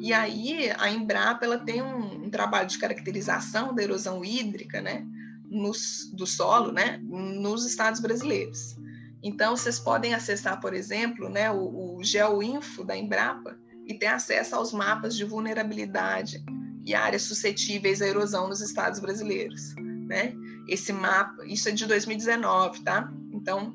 e 0.00 0.12
aí 0.14 0.70
a 0.78 0.90
Embrapa 0.90 1.44
ela 1.44 1.58
tem 1.58 1.82
um, 1.82 2.24
um 2.24 2.30
trabalho 2.30 2.66
de 2.66 2.78
caracterização 2.78 3.74
da 3.74 3.82
erosão 3.82 4.24
hídrica, 4.24 4.80
né, 4.80 5.06
nos, 5.44 6.10
do 6.14 6.26
solo, 6.26 6.72
né, 6.72 6.98
nos 7.04 7.66
estados 7.66 8.00
brasileiros. 8.00 8.76
Então 9.22 9.54
vocês 9.54 9.78
podem 9.78 10.14
acessar, 10.14 10.58
por 10.60 10.72
exemplo, 10.72 11.28
né, 11.28 11.50
o, 11.50 11.98
o 11.98 12.02
GeoInfo 12.02 12.82
da 12.82 12.96
Embrapa 12.96 13.58
e 13.86 13.92
ter 13.92 14.06
acesso 14.06 14.56
aos 14.56 14.72
mapas 14.72 15.14
de 15.14 15.24
vulnerabilidade 15.24 16.42
e 16.86 16.94
áreas 16.94 17.22
suscetíveis 17.22 18.00
à 18.00 18.06
erosão 18.06 18.48
nos 18.48 18.62
estados 18.62 19.00
brasileiros, 19.00 19.74
né? 19.76 20.32
Esse 20.66 20.92
mapa, 20.92 21.44
isso 21.44 21.68
é 21.68 21.72
de 21.72 21.84
2019, 21.86 22.82
tá? 22.82 23.12
Então 23.32 23.74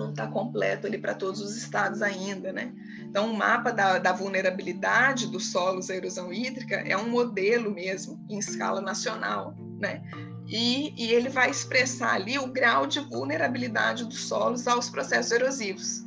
não 0.00 0.10
está 0.10 0.26
completo 0.26 0.86
ali 0.86 0.98
para 0.98 1.14
todos 1.14 1.40
os 1.40 1.56
estados 1.56 2.00
ainda, 2.00 2.52
né? 2.52 2.72
Então, 3.02 3.30
o 3.30 3.36
mapa 3.36 3.70
da, 3.70 3.98
da, 3.98 4.12
vulnerabilidade 4.12 5.26
dos 5.26 5.50
solos 5.52 5.90
à 5.90 5.96
erosão 5.96 6.32
hídrica 6.32 6.76
é 6.76 6.96
um 6.96 7.08
modelo 7.10 7.70
mesmo, 7.70 8.18
em 8.28 8.38
escala 8.38 8.80
nacional, 8.80 9.54
né? 9.78 10.02
E, 10.48 10.92
e 10.96 11.12
ele 11.12 11.28
vai 11.28 11.50
expressar 11.50 12.14
ali 12.14 12.38
o 12.38 12.46
grau 12.46 12.86
de 12.86 13.00
vulnerabilidade 13.00 14.04
dos 14.04 14.24
solos 14.26 14.66
aos 14.66 14.88
processos 14.88 15.30
erosivos, 15.30 16.04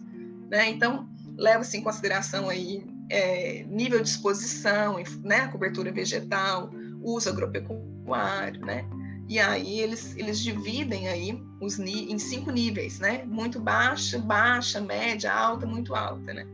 né? 0.50 0.70
Então, 0.70 1.08
leva-se 1.38 1.78
em 1.78 1.84
consideração 1.84 2.50
aí 2.50 2.86
é, 3.10 3.64
nível 3.70 4.02
de 4.02 4.10
exposição, 4.10 4.96
né? 5.24 5.48
Cobertura 5.48 5.92
vegetal, 5.92 6.72
uso 7.02 7.30
agropecuário, 7.30 8.66
né? 8.66 8.86
E 9.30 9.40
aí 9.40 9.80
eles, 9.80 10.16
eles 10.18 10.40
dividem 10.40 11.08
aí 11.08 11.42
os 11.62 11.80
em 11.80 12.20
cinco 12.20 12.52
níveis, 12.52 13.00
né? 13.00 13.24
Muito 13.26 13.60
baixa, 13.60 14.20
baixa, 14.20 14.82
média, 14.82 15.34
alta, 15.34 15.66
muito 15.66 15.96
alta, 15.96 16.34
né? 16.34 16.46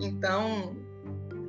Então, 0.00 0.76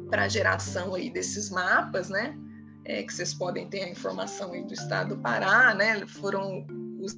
para 0.09 0.23
a 0.23 0.27
geração 0.27 0.93
aí 0.93 1.09
desses 1.09 1.49
mapas, 1.49 2.09
né? 2.09 2.37
É, 2.83 3.03
que 3.03 3.13
vocês 3.13 3.33
podem 3.33 3.69
ter 3.69 3.83
a 3.83 3.89
informação 3.89 4.51
aí 4.51 4.63
do 4.63 4.73
estado 4.73 5.15
do 5.15 5.21
Pará, 5.21 5.73
né? 5.73 6.05
Foram 6.05 6.65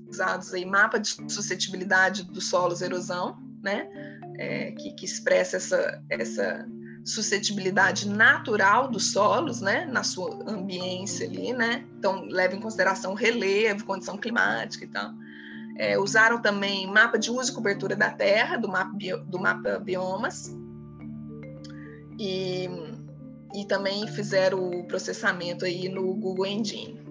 usados 0.10 0.54
aí 0.54 0.66
mapa 0.66 1.00
de 1.00 1.10
suscetibilidade 1.32 2.24
dos 2.24 2.50
solos 2.50 2.82
erosão, 2.82 3.38
né? 3.62 3.90
É, 4.38 4.72
que, 4.72 4.94
que 4.94 5.06
expressa 5.06 5.58
essa, 5.58 6.04
essa 6.10 6.66
suscetibilidade 7.04 8.08
natural 8.08 8.88
dos 8.88 9.12
solos, 9.12 9.60
né, 9.60 9.86
na 9.86 10.04
sua 10.04 10.30
ambiência 10.48 11.28
ali, 11.28 11.52
né, 11.54 11.86
então 11.98 12.26
leva 12.26 12.56
em 12.56 12.62
consideração 12.62 13.14
relevo, 13.14 13.86
condição 13.86 14.18
climática 14.18 14.86
e 14.86 14.88
tal. 14.88 15.12
É, 15.78 15.98
usaram 15.98 16.42
também 16.42 16.88
mapa 16.88 17.18
de 17.18 17.32
uso 17.32 17.52
e 17.52 17.56
cobertura 17.56 17.96
da 17.96 18.12
terra, 18.12 18.58
do 18.58 18.68
mapa, 18.68 18.96
do 19.26 19.40
mapa 19.40 19.80
biomas, 19.80 20.56
e, 22.20 22.70
e 23.56 23.66
também 23.66 24.08
fizeram 24.08 24.70
o 24.70 24.88
processamento 24.88 25.66
aí 25.66 25.90
no 25.90 26.14
Google 26.14 26.46
Engine. 26.46 27.02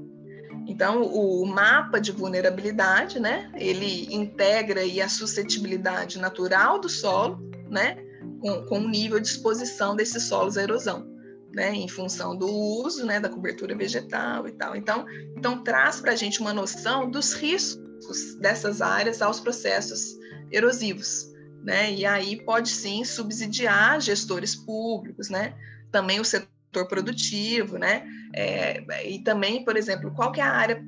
Então, 0.67 1.03
o 1.03 1.45
mapa 1.45 2.01
de 2.01 2.13
vulnerabilidade, 2.13 3.19
né, 3.19 3.51
ele 3.57 4.15
integra 4.15 4.81
aí 4.81 5.03
a 5.03 5.09
suscetibilidade 5.09 6.19
natural 6.19 6.79
do 6.79 6.89
solo, 6.89 7.41
né, 7.69 7.97
com, 8.43 8.67
com 8.67 8.81
o 8.81 8.89
nível 8.89 9.21
de 9.21 9.29
exposição 9.29 9.95
desses 9.95 10.25
solos 10.25 10.59
à 10.59 10.65
erosão, 10.65 11.07
né, 11.55 11.73
em 11.73 11.89
função 11.89 12.37
do 12.37 12.47
uso, 12.47 13.07
né, 13.07 13.21
da 13.21 13.29
cobertura 13.29 13.75
vegetal 13.77 14.49
e 14.49 14.53
tal. 14.53 14.75
Então, 14.75 15.07
então 15.37 15.63
traz 15.63 16.01
para 16.01 16.13
a 16.13 16.17
gente 16.17 16.41
uma 16.41 16.53
noção 16.53 17.09
dos 17.09 17.33
riscos 17.33 18.35
dessas 18.41 18.83
áreas 18.83 19.23
aos 19.23 19.39
processos 19.39 20.19
erosivos, 20.51 21.31
né? 21.63 21.93
E 21.93 22.05
aí 22.05 22.45
pode 22.45 22.69
sim 22.69 23.05
subsidiar 23.05 24.01
gestores 24.01 24.57
públicos, 24.57 25.31
né? 25.31 25.55
Também 25.93 26.19
o 26.19 26.25
setor 26.25 26.89
produtivo, 26.89 27.79
né? 27.79 28.05
É, 28.35 29.09
e 29.09 29.21
também, 29.21 29.65
por 29.65 29.77
exemplo, 29.77 30.13
qual 30.15 30.33
que 30.33 30.41
é 30.41 30.45
a 30.45 30.51
área 30.51 30.83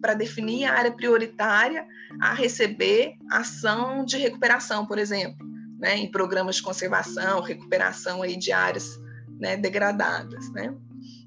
para 0.00 0.14
definir 0.14 0.66
a 0.66 0.74
área 0.74 0.92
prioritária 0.92 1.86
a 2.20 2.34
receber 2.34 3.14
ação 3.30 4.04
de 4.04 4.18
recuperação, 4.18 4.84
por 4.84 4.98
exemplo, 4.98 5.49
né, 5.80 5.96
em 5.96 6.10
programas 6.10 6.56
de 6.56 6.62
conservação, 6.62 7.40
recuperação 7.40 8.22
aí 8.22 8.36
de 8.36 8.52
áreas 8.52 9.00
né, 9.40 9.56
degradadas, 9.56 10.52
né? 10.52 10.74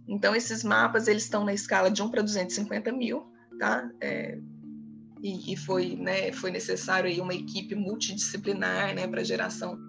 Então 0.08 0.36
esses 0.36 0.64
mapas 0.64 1.08
eles 1.08 1.24
estão 1.24 1.44
na 1.44 1.54
escala 1.54 1.90
de 1.90 2.04
1 2.04 2.12
para 2.12 2.22
250 2.22 2.92
mil, 2.92 3.26
tá? 3.60 3.90
É, 4.00 4.38
e, 5.24 5.54
e, 5.54 5.58
foi, 5.58 5.96
né, 5.96 6.32
foi 6.34 6.52
necessário 6.52 7.10
aí 7.10 7.20
uma 7.20 7.34
equipe 7.34 7.74
multidisciplinar, 7.74 8.94
né, 8.94 9.08
para 9.08 9.24
geração 9.24 9.80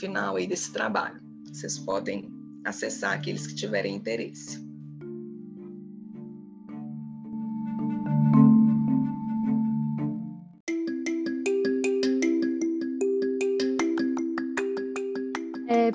final 0.00 0.36
aí 0.36 0.46
desse 0.46 0.72
trabalho. 0.72 1.20
Vocês 1.46 1.78
podem 1.78 2.28
acessar 2.64 3.14
aqueles 3.14 3.46
que 3.46 3.54
tiverem 3.54 3.94
interesse. 3.94 4.65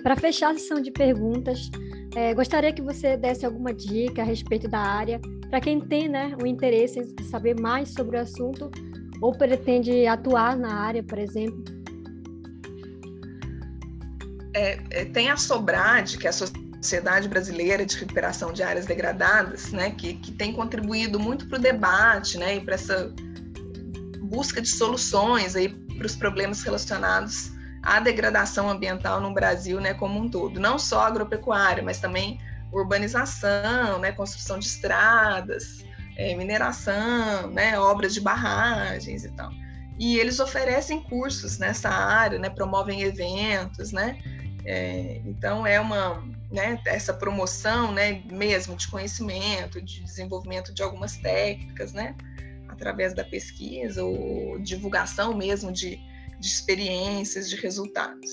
Para 0.04 0.16
fechar 0.16 0.52
a 0.52 0.58
sessão 0.58 0.82
de 0.82 0.92
perguntas, 0.92 1.70
é, 2.16 2.34
gostaria 2.34 2.74
que 2.74 2.82
você 2.82 3.16
desse 3.16 3.46
alguma 3.46 3.74
dica 3.74 4.22
a 4.22 4.26
respeito 4.26 4.68
da 4.68 4.80
área, 4.80 5.20
para 5.50 5.62
quem 5.62 5.80
tem 5.80 6.10
né, 6.10 6.36
o 6.42 6.46
interesse 6.46 7.00
em 7.00 7.24
saber 7.26 7.60
mais 7.60 7.94
sobre 7.94 8.18
o 8.18 8.20
assunto 8.20 8.72
ou 9.22 9.32
pretende 9.32 10.08
atuar 10.08 10.58
na 10.58 10.74
área, 10.74 11.04
por 11.04 11.20
exemplo. 11.20 11.64
É, 14.54 14.80
é, 14.90 15.06
tem 15.06 15.30
a 15.30 15.38
Sobrad, 15.38 16.18
que 16.18 16.26
é 16.26 16.30
a 16.30 16.34
Sociedade 16.34 17.30
Brasileira 17.30 17.86
de 17.86 17.96
Recuperação 17.96 18.52
de 18.52 18.64
Áreas 18.64 18.86
Degradadas, 18.86 19.72
né, 19.72 19.92
que, 19.92 20.16
que 20.16 20.32
tem 20.32 20.52
contribuído 20.52 21.20
muito 21.20 21.48
para 21.48 21.60
o 21.60 21.62
debate 21.62 22.38
né, 22.38 22.56
e 22.56 22.62
para 22.62 22.74
essa 22.74 23.14
busca 24.20 24.62
de 24.62 24.68
soluções 24.68 25.54
para 25.98 26.06
os 26.06 26.16
problemas 26.16 26.64
relacionados 26.64 27.51
à 27.82 28.00
degradação 28.00 28.70
ambiental 28.70 29.20
no 29.20 29.34
Brasil 29.34 29.80
né, 29.80 29.94
como 29.94 30.20
um 30.20 30.30
todo. 30.30 30.60
Não 30.60 30.78
só 30.78 31.02
agropecuária, 31.02 31.84
mas 31.84 32.00
também 32.00 32.40
urbanização, 32.72 34.00
né, 34.00 34.12
construção 34.12 34.58
de 34.58 34.66
estradas, 34.66 35.84
é, 36.16 36.34
mineração, 36.36 37.50
né, 37.52 37.78
obras 37.80 38.14
de 38.14 38.22
barragens 38.22 39.26
e 39.26 39.30
tal. 39.32 39.52
E 40.00 40.18
eles 40.18 40.40
oferecem 40.40 41.02
cursos 41.02 41.58
nessa 41.58 41.90
área, 41.90 42.40
né, 42.40 42.50
promovem 42.50 43.02
eventos, 43.02 43.92
né, 43.92 44.18
é, 44.64 45.22
então 45.26 45.66
é 45.66 45.80
uma 45.80 46.24
né, 46.52 46.80
essa 46.86 47.14
promoção, 47.14 47.94
né, 47.94 48.22
mesmo 48.30 48.76
de 48.76 48.88
conhecimento, 48.88 49.82
de 49.82 50.04
desenvolvimento 50.04 50.74
de 50.74 50.84
algumas 50.84 51.16
técnicas, 51.18 51.94
né, 51.94 52.16
através 52.68 53.14
da 53.14 53.24
pesquisa 53.24 54.04
ou 54.04 54.60
divulgação 54.60 55.34
mesmo 55.36 55.72
de, 55.72 56.00
de 56.42 56.48
experiências, 56.48 57.50
de 57.50 57.56
resultados. 57.56 58.30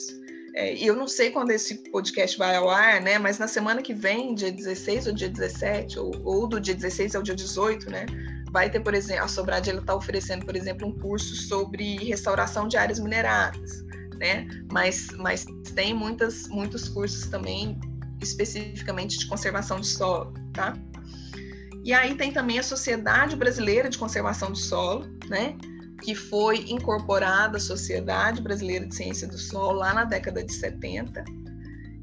É, 0.54 0.74
e 0.74 0.86
eu 0.86 0.96
não 0.96 1.06
sei 1.06 1.30
quando 1.30 1.50
esse 1.50 1.76
podcast 1.90 2.36
vai 2.36 2.56
ao 2.56 2.68
ar, 2.68 3.00
né, 3.00 3.18
mas 3.18 3.38
na 3.38 3.46
semana 3.46 3.80
que 3.80 3.94
vem, 3.94 4.34
dia 4.34 4.50
16 4.50 5.06
ou 5.06 5.12
dia 5.12 5.28
17, 5.28 5.98
ou, 5.98 6.10
ou 6.24 6.48
do 6.48 6.58
dia 6.58 6.74
16 6.74 7.14
ao 7.14 7.22
dia 7.22 7.36
18, 7.36 7.88
né, 7.88 8.06
vai 8.50 8.68
ter, 8.68 8.80
por 8.80 8.94
exemplo, 8.94 9.24
a 9.24 9.28
Sobrad 9.28 9.68
está 9.68 9.94
oferecendo, 9.94 10.44
por 10.44 10.56
exemplo, 10.56 10.88
um 10.88 10.98
curso 10.98 11.36
sobre 11.36 11.96
restauração 11.98 12.66
de 12.66 12.76
áreas 12.76 12.98
mineradas 12.98 13.86
né? 14.18 14.46
Mas, 14.70 15.08
mas 15.16 15.46
tem 15.74 15.94
muitas, 15.94 16.48
muitos 16.48 16.88
cursos 16.88 17.26
também 17.26 17.78
especificamente 18.20 19.16
de 19.18 19.26
conservação 19.26 19.80
de 19.80 19.86
solo, 19.86 20.34
tá? 20.52 20.76
E 21.84 21.92
aí 21.92 22.14
tem 22.16 22.32
também 22.32 22.58
a 22.58 22.62
Sociedade 22.62 23.36
Brasileira 23.36 23.88
de 23.88 23.96
Conservação 23.96 24.50
do 24.50 24.58
Solo, 24.58 25.06
né? 25.28 25.56
Que 26.02 26.14
foi 26.14 26.64
incorporada 26.68 27.56
à 27.56 27.60
Sociedade 27.60 28.40
Brasileira 28.40 28.86
de 28.86 28.94
Ciência 28.94 29.26
do 29.26 29.38
Solo 29.38 29.78
lá 29.78 29.92
na 29.92 30.04
década 30.04 30.42
de 30.42 30.52
70. 30.52 31.24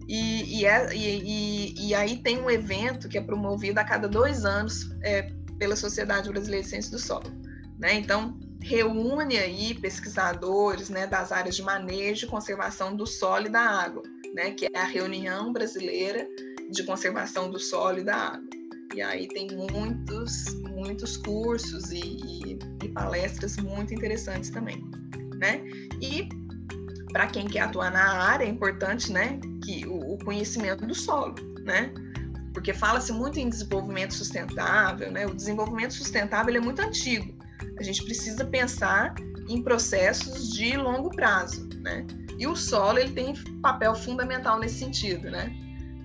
E, 0.08 0.60
e, 0.60 0.66
é, 0.66 0.96
e, 0.96 1.88
e 1.88 1.96
aí 1.96 2.18
tem 2.18 2.40
um 2.40 2.50
evento 2.50 3.10
que 3.10 3.18
é 3.18 3.22
promovido 3.22 3.80
a 3.80 3.84
cada 3.84 4.08
dois 4.08 4.46
anos 4.46 4.92
é, 5.02 5.32
pela 5.58 5.76
Sociedade 5.76 6.30
Brasileira 6.30 6.64
de 6.64 6.70
Ciência 6.70 6.92
do 6.92 7.00
Solo. 7.00 7.32
Né? 7.80 7.96
Então, 7.96 8.38
reúne 8.66 9.38
aí 9.38 9.74
pesquisadores 9.76 10.90
né, 10.90 11.06
das 11.06 11.32
áreas 11.32 11.56
de 11.56 11.62
manejo 11.62 12.26
e 12.26 12.30
conservação 12.30 12.96
do 12.96 13.06
solo 13.06 13.46
e 13.46 13.50
da 13.50 13.62
água, 13.62 14.02
né, 14.34 14.52
que 14.52 14.66
é 14.66 14.80
a 14.80 14.86
reunião 14.86 15.54
brasileira 15.54 16.28
de 16.72 16.84
conservação 16.84 17.50
do 17.50 17.60
solo 17.60 18.00
e 18.00 18.04
da 18.04 18.16
água. 18.16 18.50
E 18.96 19.02
aí 19.02 19.28
tem 19.28 19.48
muitos, 19.52 20.46
muitos 20.74 21.18
cursos 21.18 21.92
e, 21.92 22.00
e 22.00 22.60
palestras 22.96 23.58
muito 23.58 23.94
interessantes 23.94 24.50
também, 24.50 24.84
né? 25.38 25.62
E 26.02 26.28
para 27.12 27.28
quem 27.28 27.46
quer 27.46 27.62
atuar 27.62 27.92
na 27.92 28.24
área 28.24 28.44
é 28.44 28.50
importante, 28.50 29.12
né, 29.12 29.40
que 29.64 29.86
o, 29.86 30.16
o 30.16 30.18
conhecimento 30.26 30.86
do 30.88 30.96
solo, 30.96 31.36
né? 31.64 31.94
Porque 32.54 32.74
fala-se 32.74 33.14
muito 33.14 33.40
em 33.40 33.50
desenvolvimento 33.50 34.16
sustentável, 34.16 35.12
né? 35.12 35.28
O 35.28 35.36
desenvolvimento 35.36 35.94
sustentável 35.94 36.56
é 36.56 36.60
muito 36.60 36.82
antigo 36.82 37.36
a 37.78 37.84
gente 37.84 38.04
precisa 38.04 38.46
pensar 38.46 39.16
em 39.48 39.62
processos 39.62 40.54
de 40.54 40.76
longo 40.78 41.10
prazo, 41.10 41.68
né? 41.82 42.06
E 42.38 42.48
o 42.48 42.56
solo 42.56 43.00
ele 43.00 43.12
tem 43.12 43.34
papel 43.62 43.96
fundamental 43.96 44.60
nesse 44.60 44.80
sentido, 44.80 45.30
né? 45.30 45.54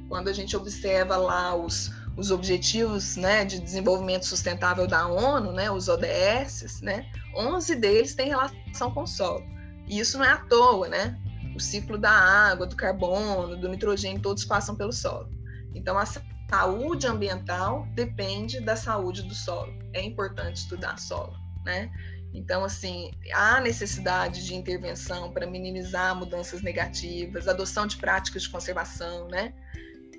Quando 0.08 0.28
a 0.28 0.32
gente 0.32 0.56
observa 0.56 1.16
lá 1.16 1.54
os, 1.54 1.90
os 2.20 2.30
objetivos 2.30 3.16
né, 3.16 3.44
de 3.44 3.58
desenvolvimento 3.58 4.26
sustentável 4.26 4.86
da 4.86 5.06
ONU, 5.08 5.52
né, 5.52 5.70
os 5.70 5.88
ODS, 5.88 6.80
né, 6.82 7.10
11 7.34 7.74
deles 7.76 8.14
têm 8.14 8.28
relação 8.28 8.92
com 8.92 9.02
o 9.02 9.06
solo. 9.06 9.42
E 9.86 9.98
isso 9.98 10.18
não 10.18 10.24
é 10.24 10.30
à 10.30 10.36
toa, 10.36 10.88
né? 10.88 11.18
O 11.56 11.60
ciclo 11.60 11.98
da 11.98 12.12
água, 12.12 12.66
do 12.66 12.76
carbono, 12.76 13.56
do 13.56 13.68
nitrogênio, 13.68 14.22
todos 14.22 14.44
passam 14.44 14.76
pelo 14.76 14.92
solo. 14.92 15.28
Então, 15.74 15.98
a 15.98 16.04
saúde 16.48 17.08
ambiental 17.08 17.88
depende 17.94 18.60
da 18.60 18.76
saúde 18.76 19.22
do 19.22 19.34
solo. 19.34 19.72
É 19.92 20.00
importante 20.00 20.58
estudar 20.58 20.96
solo 20.98 21.34
né? 21.64 21.90
Então, 22.32 22.64
assim, 22.64 23.10
há 23.32 23.60
necessidade 23.60 24.46
de 24.46 24.54
intervenção 24.54 25.32
para 25.32 25.46
minimizar 25.46 26.14
mudanças 26.14 26.62
negativas, 26.62 27.48
adoção 27.48 27.86
de 27.86 27.96
práticas 27.96 28.42
de 28.42 28.50
conservação, 28.50 29.26
né? 29.28 29.52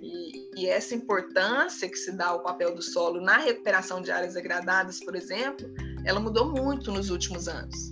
E, 0.01 0.49
e, 0.55 0.67
essa 0.67 0.95
importância 0.95 1.87
que 1.87 1.95
se 1.95 2.11
dá 2.11 2.27
ao 2.27 2.41
papel 2.41 2.73
do 2.73 2.81
solo 2.81 3.21
na 3.21 3.37
recuperação 3.37 4.01
de 4.01 4.11
áreas 4.11 4.33
degradadas, 4.33 4.99
por 4.99 5.15
exemplo, 5.15 5.71
ela 6.03 6.19
mudou 6.19 6.51
muito 6.51 6.91
nos 6.91 7.09
últimos 7.09 7.47
anos. 7.47 7.91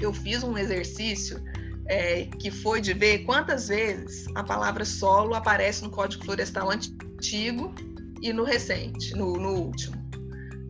Eu 0.00 0.12
fiz 0.12 0.44
um 0.44 0.56
exercício 0.56 1.42
é, 1.86 2.26
que 2.38 2.50
foi 2.50 2.80
de 2.80 2.94
ver 2.94 3.24
quantas 3.24 3.68
vezes 3.68 4.26
a 4.36 4.44
palavra 4.44 4.84
solo 4.84 5.34
aparece 5.34 5.82
no 5.82 5.90
Código 5.90 6.24
Florestal 6.24 6.70
antigo 6.70 7.74
e 8.22 8.32
no 8.32 8.44
recente, 8.44 9.12
no, 9.16 9.32
no 9.32 9.54
último 9.54 10.00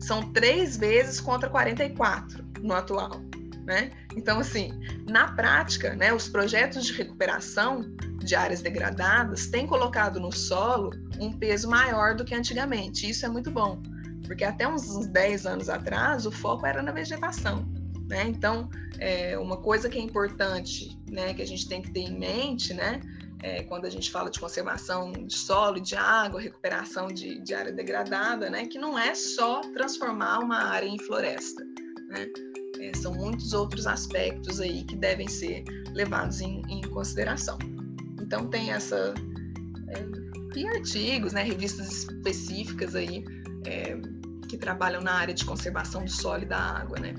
são 0.01 0.33
três 0.33 0.77
vezes 0.77 1.21
contra 1.21 1.49
44 1.49 2.43
no 2.61 2.73
atual. 2.73 3.21
Né? 3.65 3.91
Então, 4.15 4.39
assim, 4.39 4.71
na 5.07 5.31
prática, 5.31 5.95
né, 5.95 6.11
os 6.11 6.27
projetos 6.27 6.85
de 6.85 6.93
recuperação 6.93 7.85
de 8.23 8.35
áreas 8.35 8.61
degradadas 8.61 9.47
têm 9.47 9.67
colocado 9.67 10.19
no 10.19 10.31
solo 10.31 10.91
um 11.19 11.31
peso 11.31 11.69
maior 11.69 12.15
do 12.15 12.23
que 12.23 12.35
antigamente. 12.35 13.09
Isso 13.09 13.25
é 13.25 13.29
muito 13.29 13.51
bom, 13.51 13.81
porque 14.25 14.43
até 14.43 14.67
uns 14.67 15.07
10 15.07 15.45
anos 15.45 15.69
atrás 15.69 16.25
o 16.25 16.31
foco 16.31 16.65
era 16.65 16.81
na 16.81 16.91
vegetação. 16.91 17.65
Né? 18.07 18.27
Então, 18.27 18.69
é, 18.99 19.37
uma 19.37 19.57
coisa 19.57 19.89
que 19.89 19.97
é 19.97 20.01
importante, 20.01 20.97
né, 21.09 21.33
que 21.33 21.41
a 21.41 21.47
gente 21.47 21.67
tem 21.67 21.81
que 21.81 21.91
ter 21.91 22.01
em 22.01 22.19
mente, 22.19 22.73
né, 22.73 23.01
é, 23.41 23.63
quando 23.63 23.85
a 23.85 23.89
gente 23.89 24.11
fala 24.11 24.29
de 24.29 24.39
conservação 24.39 25.11
de 25.11 25.33
solo 25.33 25.79
de 25.79 25.95
água, 25.95 26.39
recuperação 26.39 27.07
de, 27.07 27.39
de, 27.39 27.53
área 27.53 27.71
degradada, 27.71 28.49
né, 28.49 28.67
que 28.67 28.77
não 28.77 28.99
é 28.99 29.15
só 29.15 29.61
transformar 29.73 30.39
uma 30.39 30.57
área 30.57 30.87
em 30.87 30.99
floresta. 30.99 31.63
Né? 32.09 32.27
É, 32.79 32.91
são 32.97 33.13
muitos 33.13 33.53
outros 33.53 33.87
aspectos 33.87 34.59
aí 34.59 34.83
que 34.83 34.95
devem 34.95 35.27
ser 35.27 35.63
levados 35.93 36.41
em, 36.41 36.61
em 36.69 36.81
consideração. 36.81 37.57
Então 38.31 38.47
tem 38.47 38.71
essa 38.71 39.13
é, 39.89 40.57
e 40.57 40.65
artigos, 40.65 41.33
né, 41.33 41.43
revistas 41.43 41.91
específicas 41.91 42.95
aí 42.95 43.25
é, 43.67 43.97
que 44.47 44.57
trabalham 44.57 45.01
na 45.01 45.15
área 45.15 45.33
de 45.33 45.43
conservação 45.43 46.05
do 46.05 46.09
solo 46.09 46.43
e 46.43 46.45
da 46.45 46.57
água, 46.57 46.97
né? 46.97 47.13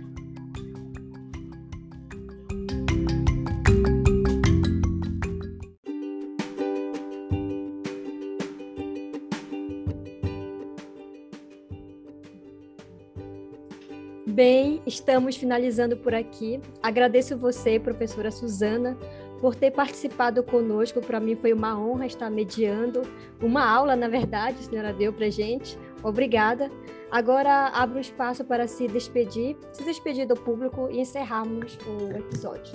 Bem, 14.27 14.81
estamos 14.87 15.37
finalizando 15.37 15.95
por 15.95 16.15
aqui. 16.15 16.59
Agradeço 16.83 17.37
você, 17.37 17.79
professora 17.79 18.31
Suzana, 18.31 18.97
por 19.43 19.57
ter 19.57 19.73
participado 19.73 20.41
conosco. 20.45 21.01
Para 21.01 21.19
mim 21.19 21.35
foi 21.35 21.53
uma 21.53 21.77
honra 21.77 22.07
estar 22.07 22.31
mediando, 22.31 23.03
uma 23.43 23.69
aula, 23.69 23.97
na 23.97 24.07
verdade, 24.07 24.57
a 24.61 24.63
senhora 24.63 24.93
deu 24.93 25.13
para 25.13 25.29
gente. 25.29 25.77
Obrigada. 26.01 26.71
Agora 27.11 27.67
abro 27.75 27.99
espaço 27.99 28.45
para 28.45 28.69
se 28.69 28.87
despedir, 28.87 29.57
se 29.73 29.83
despedir 29.83 30.29
do 30.29 30.37
público 30.37 30.89
e 30.93 31.01
encerrarmos 31.01 31.77
o 31.85 32.17
episódio. 32.17 32.73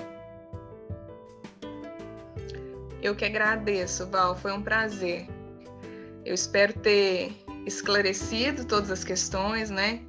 Eu 3.01 3.15
que 3.15 3.24
agradeço, 3.24 4.05
Val, 4.07 4.36
foi 4.36 4.51
um 4.51 4.61
prazer. 4.61 5.26
Eu 6.26 6.36
espero 6.36 6.74
ter 6.74 7.32
esclarecido 7.65 8.65
todas 8.65 8.91
as 8.91 9.05
questões, 9.05 9.70
né? 9.70 10.01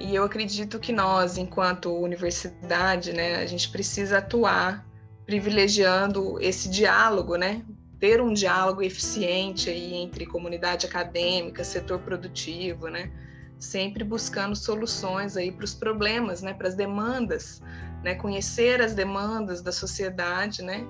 E 0.00 0.12
eu 0.12 0.24
acredito 0.24 0.80
que 0.80 0.92
nós, 0.92 1.38
enquanto 1.38 1.92
universidade, 1.92 3.12
né, 3.12 3.36
a 3.36 3.46
gente 3.46 3.70
precisa 3.70 4.18
atuar 4.18 4.87
privilegiando 5.28 6.38
esse 6.40 6.70
diálogo, 6.70 7.36
né? 7.36 7.62
Ter 8.00 8.18
um 8.18 8.32
diálogo 8.32 8.80
eficiente 8.80 9.68
aí 9.68 9.92
entre 9.92 10.24
comunidade 10.24 10.86
acadêmica, 10.86 11.62
setor 11.62 11.98
produtivo, 11.98 12.88
né? 12.88 13.10
Sempre 13.58 14.04
buscando 14.04 14.56
soluções 14.56 15.36
aí 15.36 15.52
para 15.52 15.66
os 15.66 15.74
problemas, 15.74 16.40
né? 16.40 16.54
Para 16.54 16.68
as 16.68 16.74
demandas, 16.74 17.60
né? 18.02 18.14
Conhecer 18.14 18.80
as 18.80 18.94
demandas 18.94 19.60
da 19.60 19.70
sociedade, 19.70 20.62
né? 20.62 20.86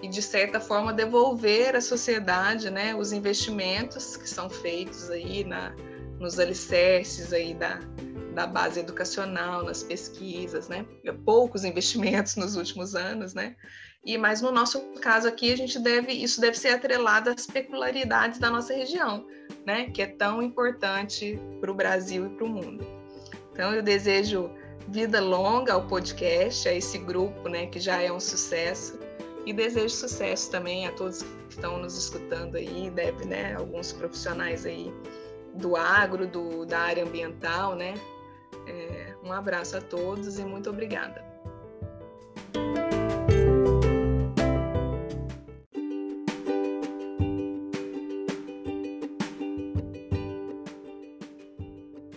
E 0.00 0.08
de 0.08 0.22
certa 0.22 0.58
forma 0.58 0.90
devolver 0.90 1.76
à 1.76 1.80
sociedade, 1.82 2.70
né? 2.70 2.94
Os 2.94 3.12
investimentos 3.12 4.16
que 4.16 4.26
são 4.26 4.48
feitos 4.48 5.10
aí 5.10 5.44
na 5.44 5.74
nos 6.18 6.38
alicerces 6.38 7.30
aí 7.32 7.52
da, 7.52 7.78
da 8.34 8.46
base 8.46 8.80
educacional, 8.80 9.64
nas 9.64 9.82
pesquisas, 9.82 10.68
né? 10.68 10.84
Poucos 11.24 11.64
investimentos 11.64 12.34
nos 12.36 12.56
últimos 12.56 12.94
anos, 12.94 13.34
né? 13.34 13.56
E 14.04 14.18
mas 14.18 14.42
no 14.42 14.50
nosso 14.50 14.80
caso 15.00 15.28
aqui 15.28 15.52
a 15.52 15.56
gente 15.56 15.78
deve 15.78 16.12
isso 16.12 16.40
deve 16.40 16.58
ser 16.58 16.70
atrelado 16.70 17.30
às 17.30 17.46
peculiaridades 17.46 18.38
da 18.38 18.50
nossa 18.50 18.74
região, 18.74 19.26
né? 19.64 19.90
Que 19.90 20.02
é 20.02 20.06
tão 20.06 20.42
importante 20.42 21.38
para 21.60 21.70
o 21.70 21.74
Brasil 21.74 22.26
e 22.26 22.30
para 22.30 22.44
o 22.44 22.48
mundo. 22.48 22.84
Então 23.52 23.72
eu 23.72 23.82
desejo 23.82 24.50
vida 24.88 25.20
longa 25.20 25.74
ao 25.74 25.86
podcast, 25.86 26.68
a 26.68 26.74
esse 26.74 26.98
grupo, 26.98 27.48
né? 27.48 27.66
Que 27.66 27.78
já 27.78 28.00
é 28.02 28.10
um 28.10 28.20
sucesso 28.20 28.98
e 29.44 29.52
desejo 29.52 29.94
sucesso 29.94 30.50
também 30.50 30.86
a 30.86 30.92
todos 30.92 31.22
que 31.22 31.28
estão 31.50 31.78
nos 31.78 31.96
escutando 31.96 32.56
aí, 32.56 32.90
deve, 32.90 33.24
né? 33.24 33.54
Alguns 33.54 33.92
profissionais 33.92 34.64
aí 34.64 34.92
do 35.54 35.76
agro, 35.76 36.26
do, 36.26 36.64
da 36.64 36.78
área 36.78 37.04
ambiental, 37.04 37.74
né? 37.74 37.94
É, 38.66 39.14
um 39.22 39.32
abraço 39.32 39.76
a 39.76 39.80
todos 39.80 40.38
e 40.38 40.44
muito 40.44 40.70
obrigada. 40.70 41.24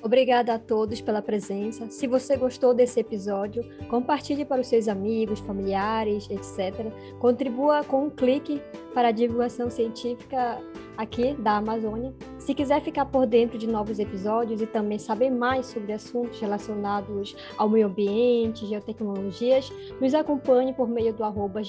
Obrigada 0.06 0.54
a 0.54 0.60
todos 0.60 1.02
pela 1.02 1.20
presença. 1.20 1.90
Se 1.90 2.06
você 2.06 2.38
gostou 2.38 2.76
desse 2.76 3.00
episódio, 3.00 3.64
compartilhe 3.90 4.46
para 4.46 4.62
os 4.62 4.68
seus 4.68 4.88
amigos, 4.88 5.40
familiares, 5.40 6.30
etc. 6.30 6.94
Contribua 7.18 7.84
com 7.84 8.06
um 8.06 8.10
clique 8.12 8.62
para 8.94 9.08
a 9.08 9.12
divulgação 9.12 9.68
científica 9.68 10.62
aqui 10.96 11.34
da 11.34 11.58
Amazônia. 11.58 12.14
Se 12.38 12.54
quiser 12.54 12.84
ficar 12.84 13.06
por 13.06 13.26
dentro 13.26 13.58
de 13.58 13.66
novos 13.66 13.98
episódios 13.98 14.62
e 14.62 14.68
também 14.68 15.00
saber 15.00 15.32
mais 15.32 15.66
sobre 15.66 15.92
assuntos 15.92 16.40
relacionados 16.40 17.36
ao 17.58 17.68
meio 17.68 17.88
ambiente, 17.88 18.68
geotecnologias, 18.68 19.74
nos 20.00 20.14
acompanhe 20.14 20.72
por 20.72 20.88
meio 20.88 21.14
do 21.14 21.24
arroba 21.24 21.64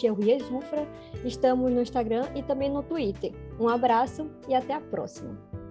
Estamos 1.25 1.73
no 1.73 1.81
Instagram 1.81 2.27
e 2.35 2.43
também 2.43 2.71
no 2.71 2.83
Twitter. 2.83 3.33
Um 3.59 3.67
abraço 3.67 4.31
e 4.47 4.55
até 4.55 4.75
a 4.75 4.81
próxima! 4.81 5.66